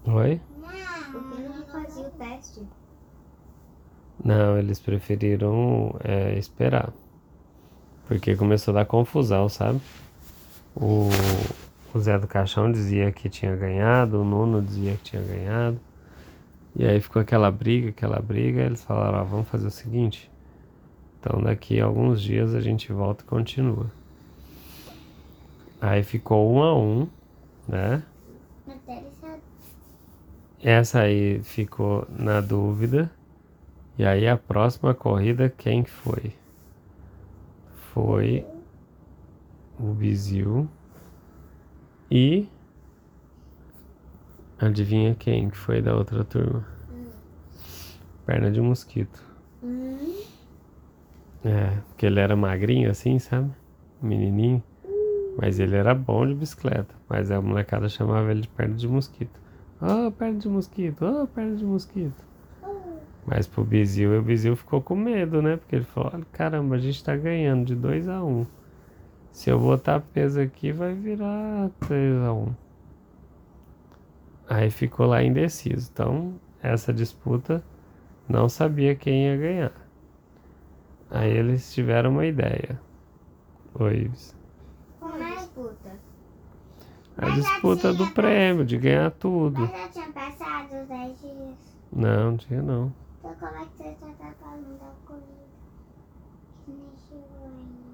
Oi? 0.05 0.41
Por 1.11 1.23
que 1.29 1.41
não 1.41 1.57
refazia 1.59 2.07
o 2.07 2.11
teste? 2.11 2.67
Não, 4.23 4.57
eles 4.57 4.79
preferiram 4.79 5.93
é, 6.05 6.39
esperar. 6.39 6.93
Porque 8.07 8.35
começou 8.37 8.71
a 8.71 8.75
dar 8.79 8.85
confusão, 8.85 9.49
sabe? 9.49 9.81
O, 10.75 11.09
o 11.93 11.99
Zé 11.99 12.17
do 12.17 12.27
Caixão 12.27 12.71
dizia 12.71 13.11
que 13.11 13.29
tinha 13.29 13.55
ganhado, 13.55 14.21
o 14.21 14.25
Nuno 14.25 14.61
dizia 14.61 14.95
que 14.95 15.03
tinha 15.03 15.21
ganhado. 15.21 15.79
E 16.75 16.85
aí 16.85 17.01
ficou 17.01 17.21
aquela 17.21 17.51
briga, 17.51 17.89
aquela 17.89 18.19
briga. 18.19 18.61
Eles 18.61 18.83
falaram: 18.83 19.19
ó, 19.19 19.23
vamos 19.23 19.47
fazer 19.49 19.67
o 19.67 19.71
seguinte. 19.71 20.31
Então 21.19 21.41
daqui 21.41 21.79
a 21.79 21.85
alguns 21.85 22.21
dias 22.21 22.55
a 22.55 22.61
gente 22.61 22.91
volta 22.91 23.23
e 23.23 23.27
continua. 23.27 23.91
Aí 25.79 26.03
ficou 26.03 26.51
um 26.53 26.63
a 26.63 26.77
um, 26.77 27.07
né? 27.67 28.03
Essa 30.63 31.01
aí 31.01 31.41
ficou 31.43 32.07
na 32.09 32.39
dúvida. 32.39 33.11
E 33.97 34.05
aí 34.05 34.27
a 34.27 34.37
próxima 34.37 34.93
corrida, 34.93 35.49
quem 35.49 35.83
que 35.83 35.89
foi? 35.89 36.33
Foi 37.93 38.45
o 39.79 39.93
Bizil. 39.93 40.69
E 42.11 42.45
adivinha 44.59 45.15
quem 45.15 45.49
que 45.49 45.55
foi 45.55 45.81
da 45.81 45.95
outra 45.95 46.25
turma? 46.25 46.67
Perna 48.25 48.51
de 48.51 48.59
mosquito. 48.59 49.23
Hum, 49.63 50.21
É, 51.45 51.77
porque 51.87 52.05
ele 52.05 52.19
era 52.19 52.35
magrinho 52.35 52.91
assim, 52.91 53.17
sabe? 53.17 53.49
Menininho. 54.01 54.61
Mas 55.37 55.57
ele 55.57 55.77
era 55.77 55.95
bom 55.95 56.27
de 56.27 56.35
bicicleta. 56.35 56.93
Mas 57.07 57.31
a 57.31 57.41
molecada 57.41 57.87
chamava 57.87 58.29
ele 58.29 58.41
de 58.41 58.49
perna 58.49 58.75
de 58.75 58.87
mosquito. 58.89 59.39
Oh, 59.81 60.11
perna 60.11 60.37
de 60.37 60.49
mosquito, 60.49 61.05
oh, 61.05 61.25
perna 61.27 61.55
de 61.55 61.63
mosquito. 61.63 62.23
Mas 63.25 63.47
pro 63.47 63.63
Bizil, 63.63 64.19
o 64.19 64.21
Bizil 64.21 64.55
ficou 64.57 64.81
com 64.81 64.95
medo, 64.95 65.41
né? 65.41 65.55
Porque 65.55 65.77
ele 65.77 65.85
falou, 65.85 66.11
caramba, 66.33 66.75
a 66.75 66.79
gente 66.79 67.01
tá 67.03 67.15
ganhando 67.15 67.65
de 67.65 67.75
2 67.75 68.09
a 68.09 68.21
1 68.21 68.27
um. 68.27 68.45
Se 69.31 69.49
eu 69.49 69.59
botar 69.59 70.01
peso 70.01 70.39
aqui, 70.39 70.71
vai 70.71 70.93
virar 70.93 71.69
3 71.79 72.21
a 72.23 72.33
1 72.33 72.37
um. 72.37 72.55
Aí 74.49 74.69
ficou 74.69 75.05
lá 75.05 75.23
indeciso. 75.23 75.89
Então, 75.91 76.35
essa 76.61 76.93
disputa 76.93 77.63
não 78.27 78.49
sabia 78.49 78.95
quem 78.95 79.25
ia 79.25 79.37
ganhar. 79.37 79.71
Aí 81.09 81.31
eles 81.31 81.73
tiveram 81.73 82.11
uma 82.11 82.25
ideia. 82.25 82.79
Oi, 83.75 84.01
Ives. 84.03 84.35
Como 84.99 85.17
é 85.17 85.31
a 85.31 85.35
disputa? 85.35 85.91
A 87.17 87.25
Mas 87.25 87.35
disputa 87.35 87.93
do 87.93 88.07
prêmio, 88.11 88.65
de 88.65 88.77
ganhar 88.77 89.11
tudo. 89.11 89.61
Mas 89.61 89.71
já 89.71 89.89
tinha 89.89 90.11
passado 90.11 90.81
os 90.81 90.87
10 90.87 91.19
dias. 91.21 91.55
Não, 91.91 92.31
não 92.31 92.37
tinha 92.37 92.61
não. 92.61 92.93
Então 93.19 93.35
como 93.35 93.55
é 93.55 93.65
que 93.65 93.77
você 93.77 93.95
já 93.99 94.13
tá 94.13 94.33
falando 94.39 94.79
da 94.79 94.91
corrida? 95.05 95.25
Que 96.65 96.71
nem 96.71 96.91
chegou 97.07 97.45
ainda. 97.45 97.90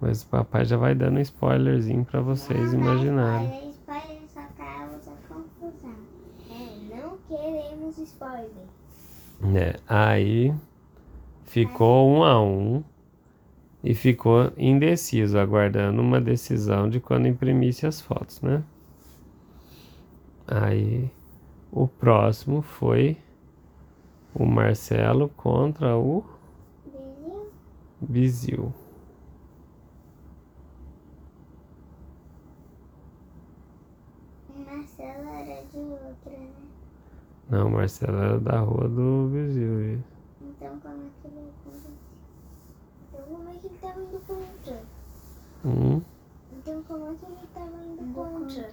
Mas 0.00 0.22
o 0.22 0.26
papai 0.28 0.64
já 0.64 0.76
vai 0.76 0.94
dando 0.94 1.18
um 1.18 1.20
spoilerzinho 1.22 2.04
pra 2.04 2.20
vocês 2.20 2.72
Não 2.72 2.80
imaginarem. 2.80 3.46
Spoiler, 3.46 3.70
spoiler 3.70 4.22
só 4.28 4.42
causa 4.56 5.12
confusão. 5.28 5.94
É, 6.50 6.96
não 6.96 7.18
queremos 7.28 7.98
spoiler. 7.98 8.50
né? 9.40 9.74
Aí 9.88 10.54
ficou 11.44 12.08
um 12.10 12.22
a 12.24 12.40
um 12.42 12.84
e 13.82 13.94
ficou 13.94 14.52
indeciso, 14.56 15.38
aguardando 15.38 16.00
uma 16.02 16.20
decisão 16.20 16.88
de 16.88 17.00
quando 17.00 17.28
imprimisse 17.28 17.86
as 17.86 18.00
fotos, 18.00 18.40
né? 18.42 18.62
Aí 20.46 21.10
o 21.72 21.86
próximo 21.88 22.62
foi 22.62 23.16
o 24.34 24.44
Marcelo 24.46 25.28
contra 25.30 25.96
o 25.96 26.24
Viu? 26.84 27.50
Bizil. 28.00 28.72
O 34.48 34.58
Marcelo 34.58 35.28
era 35.28 35.62
de 35.64 35.78
outra, 35.78 36.30
né? 36.30 36.50
Não, 37.48 37.68
o 37.68 37.70
Marcelo 37.70 38.18
era 38.18 38.40
da 38.40 38.58
rua 38.60 38.88
do 38.88 39.30
isso. 39.48 40.04
Então 40.42 40.78
como 40.80 41.02
é 41.04 41.08
que 41.22 41.28
ele 41.28 41.48
aconteceu? 41.60 41.92
Então 43.12 43.22
como 43.36 43.48
é 43.48 43.54
que 43.54 43.66
ele 43.66 43.78
tava 43.80 44.00
indo 44.00 44.20
contra? 44.26 44.82
Hum, 45.64 46.00
Então 46.52 46.82
como 46.84 47.06
é 47.06 47.14
que 47.14 47.24
ele 47.26 47.46
tava 47.54 47.84
indo 47.84 48.14
contra? 48.14 48.70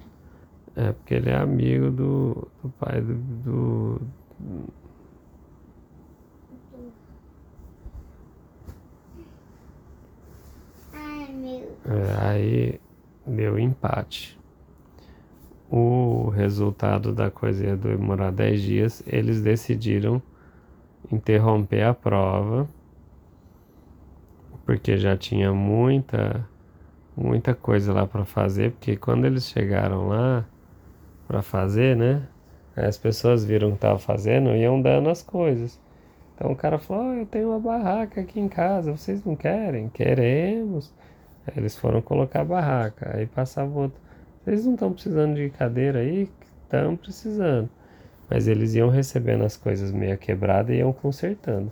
É 0.76 0.92
porque 0.92 1.14
ele 1.14 1.30
é 1.30 1.36
amigo 1.38 1.92
do, 1.92 2.48
do 2.64 2.70
pai 2.80 3.00
do, 3.02 3.14
do- 3.14 4.02
Ai, 10.94 11.32
meu. 11.32 11.78
é, 11.86 12.28
aí 12.28 12.80
deu 13.26 13.58
empate. 13.60 14.38
O 15.70 16.03
resultado 16.34 17.14
da 17.14 17.32
coisa 17.32 17.66
ia 17.66 17.78
demorar 17.78 18.32
10 18.32 18.62
dias. 18.62 19.04
Eles 19.08 19.42
decidiram 19.42 20.22
interromper 21.12 21.84
a 21.84 21.94
prova 21.94 22.68
porque 24.66 24.98
já 24.98 25.18
tinha 25.18 25.54
muita 25.54 26.48
muita 27.16 27.54
coisa 27.54 27.94
lá 27.94 28.08
para 28.08 28.26
fazer, 28.26 28.72
porque 28.72 28.98
quando 28.98 29.26
eles 29.26 29.48
chegaram 29.48 30.08
lá 30.08 30.46
para 31.28 31.42
fazer, 31.42 31.96
né? 31.96 32.28
As 32.76 32.98
pessoas 32.98 33.46
viram 33.46 33.72
que 33.74 33.78
tava 33.78 34.00
fazendo 34.00 34.50
e 34.50 34.62
iam 34.62 34.82
dando 34.82 35.10
as 35.10 35.22
coisas. 35.22 35.80
Então 36.36 36.52
o 36.52 36.56
cara 36.56 36.80
falou: 36.80 37.04
"Ó, 37.12 37.14
eu 37.14 37.26
tenho 37.26 37.50
uma 37.50 37.60
barraca 37.60 38.22
aqui 38.22 38.40
em 38.40 38.48
casa, 38.50 38.92
vocês 38.92 39.24
não 39.24 39.36
querem? 39.36 39.90
Queremos. 39.90 40.94
Aí 41.46 41.54
eles 41.58 41.78
foram 41.78 42.02
colocar 42.02 42.42
a 42.42 42.46
barraca. 42.46 43.12
Aí 43.16 43.28
passava 43.28 43.72
outro. 43.80 44.02
Vocês 44.44 44.66
não 44.66 44.74
estão 44.74 44.92
precisando 44.92 45.36
de 45.36 45.50
cadeira 45.50 46.00
aí? 46.00 46.30
Estão 46.64 46.96
precisando. 46.98 47.70
Mas 48.30 48.48
eles 48.48 48.74
iam 48.74 48.90
recebendo 48.90 49.44
as 49.44 49.56
coisas 49.56 49.92
meio 49.92 50.18
quebradas 50.18 50.76
e 50.76 50.80
iam 50.80 50.92
consertando. 50.92 51.72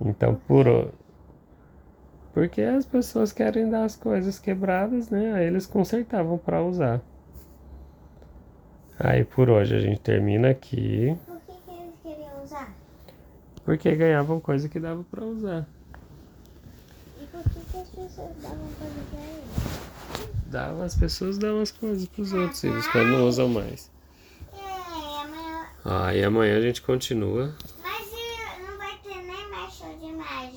Então, 0.00 0.34
por. 0.46 0.92
Porque 2.32 2.62
as 2.62 2.86
pessoas 2.86 3.32
querem 3.32 3.68
dar 3.68 3.84
as 3.84 3.96
coisas 3.96 4.38
quebradas, 4.38 5.10
né? 5.10 5.32
Aí 5.32 5.46
eles 5.46 5.66
consertavam 5.66 6.38
para 6.38 6.62
usar. 6.62 7.00
Aí 8.98 9.24
por 9.24 9.50
hoje 9.50 9.74
a 9.74 9.80
gente 9.80 10.00
termina 10.00 10.50
aqui. 10.50 11.16
Por 11.26 11.40
que, 11.40 11.52
que 11.52 11.70
eles 11.70 11.94
queriam 12.02 12.44
usar? 12.44 12.72
Porque 13.64 13.96
ganhavam 13.96 14.38
coisa 14.38 14.68
que 14.68 14.78
dava 14.78 15.02
para 15.10 15.24
usar. 15.24 15.66
E 17.20 17.26
por 17.26 17.42
que, 17.42 17.60
que 17.72 17.78
as 17.78 17.88
pessoas 17.88 18.36
davam 18.42 18.68
coisa 18.78 19.00
pra 19.10 19.20
eles? 19.20 19.79
Dava, 20.50 20.84
as 20.84 20.96
pessoas 20.96 21.38
davam 21.38 21.60
as 21.60 21.70
coisas 21.70 22.06
pros 22.06 22.32
outros 22.32 22.60
filhos 22.60 22.86
quando 22.88 23.06
não 23.06 23.28
usam 23.28 23.48
mais. 23.48 23.88
É, 24.52 25.66
Ah, 25.84 26.14
e 26.14 26.24
amanhã 26.24 26.58
a 26.58 26.60
gente 26.60 26.82
continua 26.82 27.54